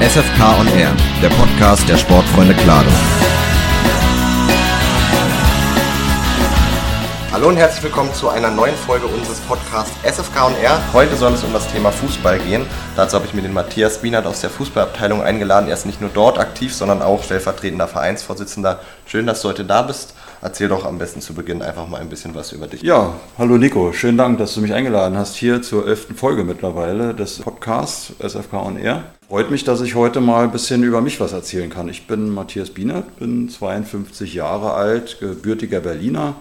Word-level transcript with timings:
SFK 0.00 0.60
on 0.60 0.68
Air, 0.78 0.94
der 1.20 1.28
Podcast 1.30 1.88
der 1.88 1.96
Sportfreunde 1.96 2.54
Klado. 2.54 2.88
Hallo 7.32 7.48
und 7.48 7.56
herzlich 7.56 7.82
willkommen 7.82 8.14
zu 8.14 8.28
einer 8.28 8.48
neuen 8.48 8.76
Folge 8.76 9.06
unseres 9.06 9.40
Podcasts 9.40 9.92
SFK 10.04 10.46
on 10.46 10.54
Air. 10.62 10.80
Heute 10.92 11.16
soll 11.16 11.32
es 11.32 11.42
um 11.42 11.52
das 11.52 11.66
Thema 11.72 11.90
Fußball 11.90 12.38
gehen. 12.38 12.64
Dazu 12.94 13.16
habe 13.16 13.26
ich 13.26 13.34
mir 13.34 13.42
den 13.42 13.52
Matthias 13.52 13.98
Bienert 13.98 14.24
aus 14.26 14.40
der 14.40 14.50
Fußballabteilung 14.50 15.20
eingeladen. 15.20 15.66
Er 15.66 15.74
ist 15.74 15.84
nicht 15.84 16.00
nur 16.00 16.10
dort 16.14 16.38
aktiv, 16.38 16.72
sondern 16.72 17.02
auch 17.02 17.24
stellvertretender 17.24 17.88
Vereinsvorsitzender. 17.88 18.78
Schön, 19.04 19.26
dass 19.26 19.42
du 19.42 19.48
heute 19.48 19.64
da 19.64 19.82
bist. 19.82 20.14
Erzähl 20.40 20.68
doch 20.68 20.84
am 20.84 20.98
besten 20.98 21.20
zu 21.20 21.34
Beginn 21.34 21.62
einfach 21.62 21.88
mal 21.88 22.00
ein 22.00 22.08
bisschen 22.08 22.34
was 22.34 22.52
über 22.52 22.68
dich. 22.68 22.82
Ja, 22.82 23.14
hallo 23.38 23.56
Nico, 23.56 23.92
schönen 23.92 24.16
Dank, 24.16 24.38
dass 24.38 24.54
du 24.54 24.60
mich 24.60 24.72
eingeladen 24.72 25.18
hast 25.18 25.34
hier 25.34 25.62
zur 25.62 25.88
elften 25.88 26.14
Folge 26.14 26.44
mittlerweile 26.44 27.12
des 27.12 27.40
Podcasts 27.40 28.12
SFK 28.20 28.54
on 28.54 28.78
Air. 28.78 29.02
Freut 29.28 29.50
mich, 29.50 29.64
dass 29.64 29.80
ich 29.80 29.96
heute 29.96 30.20
mal 30.20 30.44
ein 30.44 30.52
bisschen 30.52 30.84
über 30.84 31.00
mich 31.00 31.18
was 31.20 31.32
erzählen 31.32 31.70
kann. 31.70 31.88
Ich 31.88 32.06
bin 32.06 32.30
Matthias 32.30 32.70
Bienert, 32.70 33.18
bin 33.18 33.48
52 33.48 34.34
Jahre 34.34 34.74
alt, 34.74 35.18
gebürtiger 35.18 35.80
Berliner, 35.80 36.36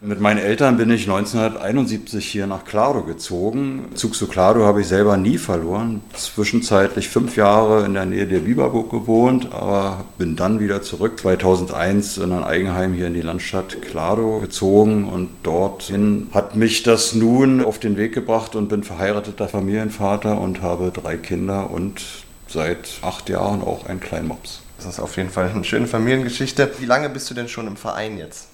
mit 0.00 0.20
meinen 0.20 0.38
Eltern 0.38 0.76
bin 0.76 0.90
ich 0.90 1.08
1971 1.08 2.24
hier 2.24 2.46
nach 2.46 2.64
Klado 2.64 3.02
gezogen. 3.02 3.86
Zug 3.94 4.14
zu 4.14 4.28
Klado 4.28 4.64
habe 4.64 4.80
ich 4.80 4.86
selber 4.86 5.16
nie 5.16 5.38
verloren. 5.38 6.02
Zwischenzeitlich 6.14 7.08
fünf 7.08 7.36
Jahre 7.36 7.84
in 7.84 7.94
der 7.94 8.06
Nähe 8.06 8.26
der 8.26 8.40
Biberburg 8.40 8.90
gewohnt, 8.90 9.52
aber 9.52 10.04
bin 10.16 10.36
dann 10.36 10.60
wieder 10.60 10.82
zurück 10.82 11.18
2001 11.18 12.18
in 12.18 12.32
ein 12.32 12.44
Eigenheim 12.44 12.94
hier 12.94 13.08
in 13.08 13.14
die 13.14 13.22
Landstadt 13.22 13.82
Klado 13.82 14.38
gezogen 14.38 15.08
und 15.08 15.30
dorthin 15.42 16.28
hat 16.32 16.54
mich 16.54 16.84
das 16.84 17.14
nun 17.14 17.64
auf 17.64 17.80
den 17.80 17.96
Weg 17.96 18.14
gebracht 18.14 18.54
und 18.54 18.68
bin 18.68 18.84
verheirateter 18.84 19.48
Familienvater 19.48 20.40
und 20.40 20.62
habe 20.62 20.92
drei 20.92 21.16
Kinder 21.16 21.70
und 21.70 22.02
seit 22.46 22.98
acht 23.02 23.28
Jahren 23.28 23.62
auch 23.62 23.86
einen 23.86 24.00
kleinen 24.00 24.28
Mops. 24.28 24.60
Das 24.76 24.86
ist 24.86 25.00
auf 25.00 25.16
jeden 25.16 25.30
Fall 25.30 25.50
eine 25.52 25.64
schöne 25.64 25.88
Familiengeschichte. 25.88 26.70
Wie 26.78 26.86
lange 26.86 27.08
bist 27.08 27.28
du 27.30 27.34
denn 27.34 27.48
schon 27.48 27.66
im 27.66 27.76
Verein 27.76 28.16
jetzt? 28.16 28.47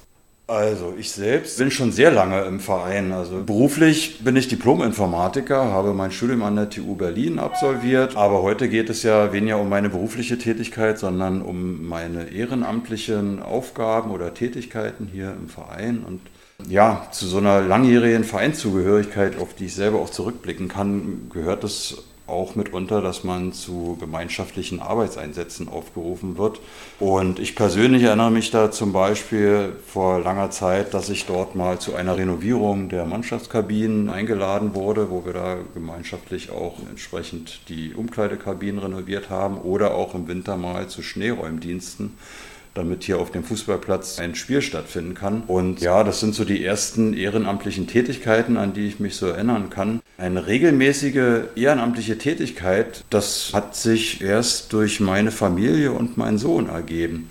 Also 0.47 0.93
ich 0.99 1.11
selbst 1.11 1.57
bin 1.57 1.71
schon 1.71 1.91
sehr 1.91 2.11
lange 2.11 2.43
im 2.43 2.61
Verein. 2.61 3.13
Also 3.13 3.43
beruflich 3.43 4.23
bin 4.23 4.37
ich 4.37 4.47
Diplom-Informatiker, 4.47 5.57
habe 5.57 5.95
mein 5.95 6.11
Studium 6.11 6.43
an 6.43 6.57
der 6.57 6.69
TU 6.69 6.97
Berlin 6.97 7.39
absolviert. 7.39 8.15
Aber 8.17 8.43
heute 8.43 8.69
geht 8.69 8.91
es 8.91 9.03
ja 9.03 9.33
weniger 9.33 9.59
um 9.59 9.71
meine 9.71 9.89
berufliche 9.89 10.37
Tätigkeit, 10.37 10.99
sondern 10.99 11.41
um 11.41 11.89
meine 11.89 12.31
ehrenamtlichen 12.31 13.43
Aufgaben 13.43 14.11
oder 14.11 14.35
Tätigkeiten 14.35 15.09
hier 15.11 15.31
im 15.33 15.49
Verein. 15.49 16.05
Und 16.07 16.21
ja, 16.69 17.09
zu 17.11 17.27
so 17.27 17.39
einer 17.39 17.63
langjährigen 17.63 18.25
Vereinszugehörigkeit, 18.25 19.41
auf 19.41 19.55
die 19.55 19.67
ich 19.67 19.75
selber 19.75 19.99
auch 20.01 20.11
zurückblicken 20.11 20.69
kann, 20.69 21.31
gehört 21.33 21.65
es 21.65 22.05
auch 22.27 22.55
mitunter, 22.55 23.03
dass 23.03 23.23
man 23.23 23.53
zu 23.53 23.97
gemeinschaftlichen 24.01 24.81
Arbeitseinsätzen 24.81 25.69
aufgerufen 25.69 26.39
wird. 26.39 26.61
Und 26.99 27.39
ich 27.39 27.55
persönlich 27.55 28.03
erinnere 28.03 28.31
mich 28.31 28.51
da 28.51 28.71
zum 28.71 28.93
Beispiel 28.93 29.73
vor 29.87 30.21
langer 30.21 30.51
Zeit, 30.51 30.95
dass 30.95 31.11
ich 31.11 31.27
dort 31.27 31.55
mal 31.55 31.79
zu 31.79 31.95
einer 31.95 32.17
Renovierung 32.17 32.89
der 32.89 33.05
Mannschaftskabinen 33.05 34.09
eingeladen 34.09 34.75
wurde, 34.75 35.11
wo 35.11 35.25
wir 35.25 35.35
da 35.35 35.59
gemeinschaftlich 35.75 36.51
auch 36.51 36.79
entsprechend 36.89 37.69
die 37.69 37.95
Umkleidekabinen 37.95 38.79
renoviert 38.81 39.29
haben 39.29 39.59
oder 39.59 39.95
auch 39.95 40.15
im 40.15 40.27
Winter 40.27 40.57
mal 40.57 40.89
zu 40.89 41.03
Schneeräumdiensten 41.03 42.15
damit 42.75 43.05
hier 43.05 43.19
auf 43.19 43.31
dem 43.31 43.45
Fußballplatz 43.45 44.19
ein 44.19 44.35
Spiel 44.35 44.61
stattfinden 44.61 45.15
kann. 45.15 45.45
Und 45.47 45.81
ja, 45.81 46.03
das 46.03 46.21
sind 46.21 46.35
so 46.35 46.45
die 46.45 46.65
ersten 46.65 47.15
ehrenamtlichen 47.15 47.87
Tätigkeiten, 47.87 48.57
an 48.57 48.75
die 48.75 48.89
ich 48.89 48.99
mich 48.99 49.15
so 49.15 49.27
erinnern 49.27 49.71
kann. 49.71 50.03
Eine 50.17 50.47
regelmäßige 50.47 51.57
ehrenamtliche 51.57 52.17
Tätigkeit, 52.19 53.05
das 53.11 53.51
hat 53.53 53.75
sich 53.75 54.21
erst 54.21 54.73
durch 54.73 55.01
meine 55.01 55.33
Familie 55.33 55.91
und 55.91 56.17
meinen 56.17 56.39
Sohn 56.39 56.69
ergeben. 56.69 57.29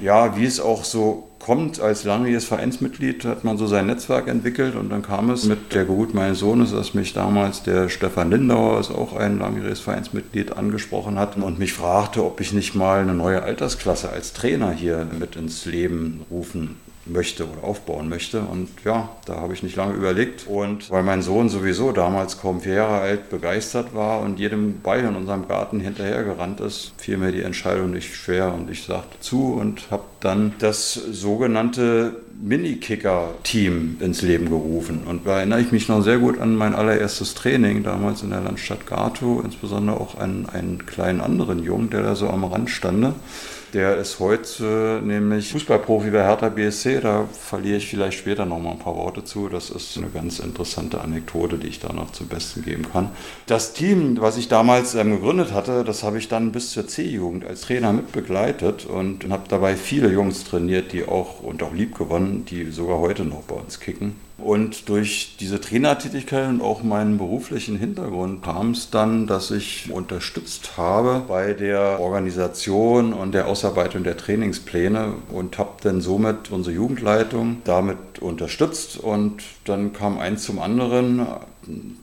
Ja, 0.00 0.34
wie 0.38 0.46
es 0.46 0.58
auch 0.58 0.84
so 0.84 1.28
kommt, 1.38 1.78
als 1.80 2.04
langjähriges 2.04 2.46
Vereinsmitglied 2.46 3.26
hat 3.26 3.44
man 3.44 3.58
so 3.58 3.66
sein 3.66 3.86
Netzwerk 3.86 4.28
entwickelt 4.28 4.76
und 4.76 4.88
dann 4.88 5.02
kam 5.02 5.28
es 5.28 5.44
mit 5.44 5.74
der 5.74 5.84
Geburt 5.84 6.14
meines 6.14 6.38
Sohnes, 6.38 6.72
dass 6.72 6.94
mich 6.94 7.12
damals 7.12 7.64
der 7.64 7.90
Stefan 7.90 8.30
Lindauer, 8.30 8.80
ist 8.80 8.90
auch 8.90 9.14
ein 9.14 9.38
langjähriges 9.38 9.80
Vereinsmitglied, 9.80 10.56
angesprochen 10.56 11.18
hat 11.18 11.36
und 11.36 11.58
mich 11.58 11.74
fragte, 11.74 12.24
ob 12.24 12.40
ich 12.40 12.54
nicht 12.54 12.74
mal 12.74 13.00
eine 13.00 13.14
neue 13.14 13.42
Altersklasse 13.42 14.08
als 14.08 14.32
Trainer 14.32 14.72
hier 14.72 15.06
mit 15.18 15.36
ins 15.36 15.66
Leben 15.66 16.22
rufen 16.30 16.76
möchte 17.06 17.48
oder 17.48 17.64
aufbauen 17.64 18.08
möchte. 18.08 18.40
Und 18.40 18.68
ja, 18.84 19.10
da 19.26 19.36
habe 19.36 19.54
ich 19.54 19.62
nicht 19.62 19.76
lange 19.76 19.94
überlegt. 19.94 20.46
Und 20.46 20.90
weil 20.90 21.02
mein 21.02 21.22
Sohn 21.22 21.48
sowieso 21.48 21.92
damals 21.92 22.40
kaum 22.40 22.60
vier 22.60 22.74
Jahre 22.74 23.00
alt 23.00 23.30
begeistert 23.30 23.94
war 23.94 24.20
und 24.20 24.38
jedem 24.38 24.80
Ball 24.80 25.00
in 25.00 25.16
unserem 25.16 25.48
Garten 25.48 25.80
hinterhergerannt 25.80 26.60
ist, 26.60 26.92
fiel 26.98 27.16
mir 27.16 27.32
die 27.32 27.42
Entscheidung 27.42 27.90
nicht 27.90 28.14
schwer 28.14 28.52
und 28.54 28.70
ich 28.70 28.84
sagte 28.84 29.20
zu 29.20 29.54
und 29.54 29.90
habe 29.90 30.04
dann 30.20 30.54
das 30.58 30.94
sogenannte 30.94 32.16
Mini-Kicker-Team 32.40 33.98
ins 34.00 34.22
Leben 34.22 34.48
gerufen. 34.48 35.02
Und 35.06 35.26
da 35.26 35.38
erinnere 35.38 35.60
ich 35.60 35.72
mich 35.72 35.88
noch 35.88 36.02
sehr 36.02 36.18
gut 36.18 36.40
an 36.40 36.56
mein 36.56 36.74
allererstes 36.74 37.34
Training 37.34 37.82
damals 37.82 38.22
in 38.22 38.30
der 38.30 38.40
Landstadt 38.40 38.86
Gato, 38.86 39.40
insbesondere 39.44 40.00
auch 40.00 40.18
an 40.18 40.48
einen 40.52 40.84
kleinen 40.86 41.20
anderen 41.20 41.62
Jungen, 41.62 41.90
der 41.90 42.02
da 42.02 42.14
so 42.14 42.28
am 42.28 42.44
Rand 42.44 42.70
stande. 42.70 43.14
Der 43.72 43.96
ist 43.96 44.20
heute 44.20 45.00
nämlich 45.02 45.50
Fußballprofi 45.50 46.10
bei 46.10 46.22
Hertha 46.24 46.50
BSC. 46.50 47.00
Da 47.00 47.26
verliere 47.32 47.78
ich 47.78 47.88
vielleicht 47.88 48.18
später 48.18 48.44
noch 48.44 48.58
mal 48.58 48.72
ein 48.72 48.78
paar 48.78 48.96
Worte 48.96 49.24
zu. 49.24 49.48
Das 49.48 49.70
ist 49.70 49.96
eine 49.96 50.08
ganz 50.08 50.40
interessante 50.40 51.00
Anekdote, 51.00 51.56
die 51.56 51.68
ich 51.68 51.80
da 51.80 51.90
noch 51.90 52.10
zum 52.10 52.28
Besten 52.28 52.62
geben 52.62 52.84
kann. 52.92 53.12
Das 53.46 53.72
Team, 53.72 54.20
was 54.20 54.36
ich 54.36 54.48
damals 54.48 54.94
ähm, 54.94 55.12
gegründet 55.12 55.54
hatte, 55.54 55.84
das 55.84 56.02
habe 56.02 56.18
ich 56.18 56.28
dann 56.28 56.52
bis 56.52 56.72
zur 56.72 56.86
C-Jugend 56.86 57.46
als 57.46 57.62
Trainer 57.62 57.94
mitbegleitet 57.94 58.84
und 58.84 59.26
habe 59.30 59.44
dabei 59.48 59.76
viele 59.76 60.12
Jungs 60.12 60.44
trainiert, 60.44 60.92
die 60.92 61.08
auch 61.08 61.40
und 61.40 61.62
auch 61.62 61.72
lieb 61.72 61.96
gewonnen, 61.96 62.44
die 62.44 62.70
sogar 62.70 62.98
heute 62.98 63.24
noch 63.24 63.44
bei 63.44 63.54
uns 63.54 63.80
kicken. 63.80 64.16
Und 64.42 64.88
durch 64.88 65.36
diese 65.38 65.60
Trainertätigkeit 65.60 66.48
und 66.48 66.62
auch 66.62 66.82
meinen 66.82 67.16
beruflichen 67.16 67.76
Hintergrund 67.76 68.42
kam 68.42 68.72
es 68.72 68.90
dann, 68.90 69.26
dass 69.26 69.50
ich 69.52 69.90
unterstützt 69.92 70.76
habe 70.76 71.22
bei 71.28 71.52
der 71.52 72.00
Organisation 72.00 73.12
und 73.12 73.32
der 73.32 73.46
Ausarbeitung 73.46 74.02
der 74.02 74.16
Trainingspläne 74.16 75.14
und 75.30 75.58
habe 75.58 75.70
dann 75.82 76.00
somit 76.00 76.50
unsere 76.50 76.74
Jugendleitung 76.74 77.58
damit 77.64 78.18
unterstützt. 78.20 78.96
Und 78.98 79.42
dann 79.64 79.92
kam 79.92 80.18
eins 80.18 80.42
zum 80.42 80.58
anderen. 80.58 81.26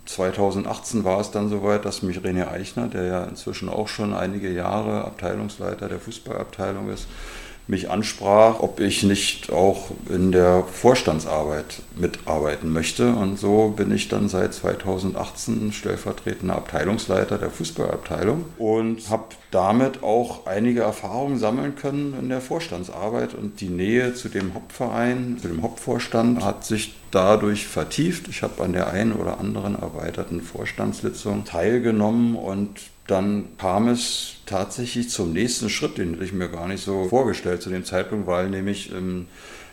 2018 0.06 1.04
war 1.04 1.20
es 1.20 1.32
dann 1.32 1.50
soweit, 1.50 1.84
dass 1.84 2.02
mich 2.02 2.20
René 2.20 2.48
Eichner, 2.48 2.88
der 2.88 3.04
ja 3.04 3.24
inzwischen 3.26 3.68
auch 3.68 3.90
schon 3.90 4.14
einige 4.14 4.50
Jahre 4.50 5.04
Abteilungsleiter 5.04 5.90
der 5.90 6.00
Fußballabteilung 6.00 6.90
ist, 6.90 7.08
mich 7.70 7.92
ansprach, 7.92 8.60
ob 8.62 8.80
ich 8.80 9.04
nicht 9.04 9.52
auch 9.52 9.92
in 10.10 10.32
der 10.32 10.64
Vorstandsarbeit 10.64 11.84
mitarbeiten 11.96 12.74
möchte. 12.74 13.14
Und 13.14 13.38
so 13.38 13.70
bin 13.70 13.94
ich 13.94 14.08
dann 14.08 14.28
seit 14.28 14.56
2018 14.56 15.72
stellvertretender 15.72 16.56
Abteilungsleiter 16.56 17.38
der 17.38 17.52
Fußballabteilung 17.52 18.46
und 18.58 19.08
habe 19.12 19.36
damit 19.52 20.02
auch 20.02 20.48
einige 20.48 20.82
Erfahrungen 20.82 21.38
sammeln 21.38 21.76
können 21.76 22.16
in 22.20 22.30
der 22.30 22.42
Vorstandsarbeit. 22.42 23.36
Und 23.36 23.62
die 23.62 23.70
Nähe 23.70 24.16
zu 24.16 24.30
dem 24.30 24.56
Hauptverein, 24.56 25.38
zu 25.40 25.48
dem 25.48 25.62
Hauptvorstand 25.62 26.44
hat 26.44 26.66
sich 26.66 26.96
dadurch 27.12 27.68
vertieft. 27.68 28.28
Ich 28.30 28.42
habe 28.42 28.64
an 28.64 28.74
der 28.74 28.88
einen 28.88 29.14
oder 29.14 29.40
anderen 29.40 29.76
erweiterten 29.76 30.42
Vorstandssitzung 30.42 31.46
teilgenommen 31.46 32.36
und 32.36 32.80
dann 33.10 33.50
kam 33.58 33.88
es 33.88 34.36
tatsächlich 34.46 35.10
zum 35.10 35.34
nächsten 35.34 35.70
Schritt, 35.70 35.98
den 35.98 36.14
hätte 36.14 36.26
ich 36.26 36.34
mir 36.34 36.50
gar 36.50 36.68
nicht 36.68 36.84
so 36.84 37.06
vorgestellt 37.10 37.62
zu 37.62 37.70
dem 37.70 37.86
Zeitpunkt, 37.86 38.28
weil 38.28 38.50
nämlich 38.50 38.92
im 38.92 39.28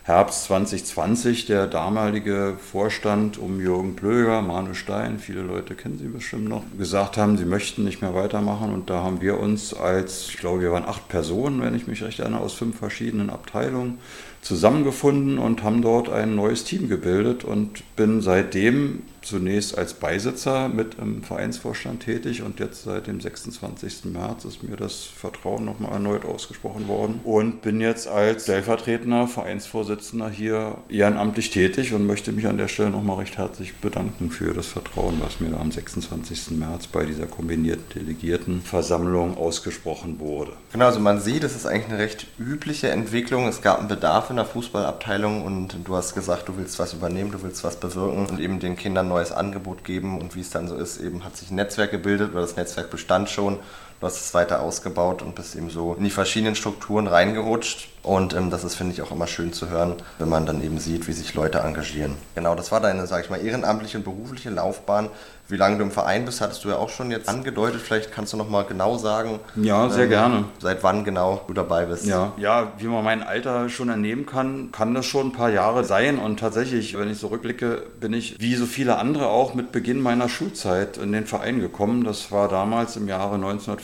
Herbst 0.06 0.44
2020 0.44 1.46
der 1.46 1.66
damalige 1.66 2.56
Vorstand 2.60 3.38
um 3.38 3.60
Jürgen 3.60 3.96
Plöger, 3.96 4.40
Manu 4.40 4.72
Stein, 4.72 5.18
viele 5.18 5.40
Leute 5.40 5.74
kennen 5.74 5.98
sie 5.98 6.06
bestimmt 6.06 6.48
noch, 6.48 6.62
gesagt 6.78 7.16
haben, 7.16 7.36
sie 7.36 7.44
möchten 7.44 7.82
nicht 7.82 8.02
mehr 8.02 8.14
weitermachen. 8.14 8.72
Und 8.72 8.88
da 8.88 9.02
haben 9.02 9.20
wir 9.20 9.40
uns 9.40 9.74
als, 9.74 10.28
ich 10.28 10.36
glaube, 10.36 10.60
wir 10.60 10.70
waren 10.70 10.84
acht 10.84 11.08
Personen, 11.08 11.60
wenn 11.60 11.74
ich 11.74 11.88
mich 11.88 12.04
recht 12.04 12.20
erinnere, 12.20 12.42
aus 12.42 12.52
fünf 12.52 12.78
verschiedenen 12.78 13.30
Abteilungen 13.30 13.98
zusammengefunden 14.42 15.38
und 15.38 15.64
haben 15.64 15.82
dort 15.82 16.08
ein 16.08 16.36
neues 16.36 16.62
Team 16.62 16.88
gebildet 16.88 17.42
und 17.42 17.82
bin 17.96 18.20
seitdem 18.20 19.02
zunächst 19.26 19.76
als 19.76 19.94
Beisitzer 19.94 20.68
mit 20.68 20.96
im 21.00 21.22
Vereinsvorstand 21.22 22.04
tätig 22.04 22.42
und 22.42 22.60
jetzt 22.60 22.84
seit 22.84 23.08
dem 23.08 23.20
26. 23.20 24.04
März 24.06 24.44
ist 24.44 24.62
mir 24.62 24.76
das 24.76 25.02
Vertrauen 25.02 25.64
nochmal 25.64 25.92
erneut 25.92 26.24
ausgesprochen 26.24 26.86
worden 26.88 27.20
und 27.24 27.62
bin 27.62 27.80
jetzt 27.80 28.06
als 28.06 28.44
stellvertretender 28.44 29.26
Vereinsvorsitzender 29.26 30.30
hier 30.30 30.78
ehrenamtlich 30.88 31.50
tätig 31.50 31.92
und 31.92 32.06
möchte 32.06 32.32
mich 32.32 32.46
an 32.46 32.56
der 32.56 32.68
Stelle 32.68 32.90
nochmal 32.90 33.18
recht 33.18 33.36
herzlich 33.36 33.74
bedanken 33.76 34.30
für 34.30 34.54
das 34.54 34.66
Vertrauen, 34.66 35.20
was 35.20 35.40
mir 35.40 35.58
am 35.58 35.72
26. 35.72 36.52
März 36.52 36.86
bei 36.86 37.04
dieser 37.04 37.26
kombinierten 37.26 37.84
Delegiertenversammlung 37.94 39.36
ausgesprochen 39.36 40.20
wurde. 40.20 40.52
Genau, 40.72 40.86
also 40.86 41.00
man 41.00 41.20
sieht, 41.20 41.42
es 41.42 41.56
ist 41.56 41.66
eigentlich 41.66 41.88
eine 41.88 41.98
recht 41.98 42.26
übliche 42.38 42.90
Entwicklung. 42.90 43.48
Es 43.48 43.62
gab 43.62 43.80
einen 43.80 43.88
Bedarf 43.88 44.30
in 44.30 44.36
der 44.36 44.44
Fußballabteilung 44.44 45.42
und 45.42 45.76
du 45.84 45.96
hast 45.96 46.14
gesagt, 46.14 46.48
du 46.48 46.56
willst 46.56 46.78
was 46.78 46.94
übernehmen, 46.94 47.32
du 47.32 47.42
willst 47.42 47.64
was 47.64 47.76
bewirken 47.76 48.26
und 48.26 48.38
eben 48.40 48.60
den 48.60 48.76
Kindern 48.76 49.08
neues 49.16 49.32
Angebot 49.32 49.84
geben 49.84 50.20
und 50.20 50.36
wie 50.36 50.40
es 50.40 50.50
dann 50.50 50.68
so 50.68 50.76
ist, 50.76 51.00
eben 51.00 51.24
hat 51.24 51.36
sich 51.36 51.50
ein 51.50 51.56
Netzwerk 51.56 51.90
gebildet 51.90 52.32
oder 52.32 52.42
das 52.42 52.56
Netzwerk 52.56 52.90
bestand 52.90 53.30
schon. 53.30 53.58
Du 54.00 54.06
hast 54.06 54.20
es 54.20 54.34
weiter 54.34 54.60
ausgebaut 54.60 55.22
und 55.22 55.34
bist 55.34 55.56
eben 55.56 55.70
so 55.70 55.94
in 55.94 56.04
die 56.04 56.10
verschiedenen 56.10 56.54
Strukturen 56.54 57.06
reingerutscht. 57.06 57.88
Und 58.02 58.34
ähm, 58.34 58.50
das 58.50 58.62
ist, 58.62 58.76
finde 58.76 58.92
ich, 58.92 59.02
auch 59.02 59.10
immer 59.10 59.26
schön 59.26 59.52
zu 59.52 59.68
hören, 59.68 59.96
wenn 60.18 60.28
man 60.28 60.46
dann 60.46 60.62
eben 60.62 60.78
sieht, 60.78 61.08
wie 61.08 61.12
sich 61.12 61.34
Leute 61.34 61.58
engagieren. 61.58 62.16
Genau, 62.36 62.54
das 62.54 62.70
war 62.70 62.80
deine, 62.80 63.06
sage 63.06 63.24
ich 63.24 63.30
mal, 63.30 63.44
ehrenamtliche 63.44 63.98
und 63.98 64.04
berufliche 64.04 64.50
Laufbahn. 64.50 65.08
Wie 65.48 65.56
lange 65.56 65.78
du 65.78 65.84
im 65.84 65.92
Verein 65.92 66.24
bist, 66.24 66.40
hattest 66.40 66.64
du 66.64 66.70
ja 66.70 66.76
auch 66.76 66.88
schon 66.88 67.12
jetzt 67.12 67.28
angedeutet. 67.28 67.80
Vielleicht 67.80 68.10
kannst 68.10 68.32
du 68.32 68.36
noch 68.36 68.48
mal 68.48 68.64
genau 68.64 68.96
sagen. 68.98 69.38
Ja, 69.54 69.88
sehr 69.90 70.04
ähm, 70.04 70.10
gerne. 70.10 70.44
Seit 70.58 70.82
wann 70.82 71.04
genau 71.04 71.42
du 71.46 71.54
dabei 71.54 71.86
bist. 71.86 72.04
Ja, 72.04 72.32
ja, 72.36 72.72
wie 72.78 72.86
man 72.86 73.04
mein 73.04 73.22
Alter 73.22 73.68
schon 73.68 73.88
ernehmen 73.88 74.26
kann, 74.26 74.70
kann 74.72 74.94
das 74.94 75.06
schon 75.06 75.28
ein 75.28 75.32
paar 75.32 75.50
Jahre 75.50 75.84
sein. 75.84 76.18
Und 76.18 76.40
tatsächlich, 76.40 76.98
wenn 76.98 77.10
ich 77.10 77.18
so 77.18 77.28
rückblicke, 77.28 77.82
bin 78.00 78.12
ich 78.12 78.40
wie 78.40 78.56
so 78.56 78.66
viele 78.66 78.98
andere 78.98 79.28
auch 79.28 79.54
mit 79.54 79.70
Beginn 79.70 80.00
meiner 80.00 80.28
Schulzeit 80.28 80.96
in 80.96 81.12
den 81.12 81.26
Verein 81.26 81.60
gekommen. 81.60 82.02
Das 82.02 82.32
war 82.32 82.48
damals 82.48 82.96
im 82.96 83.06
Jahre 83.06 83.38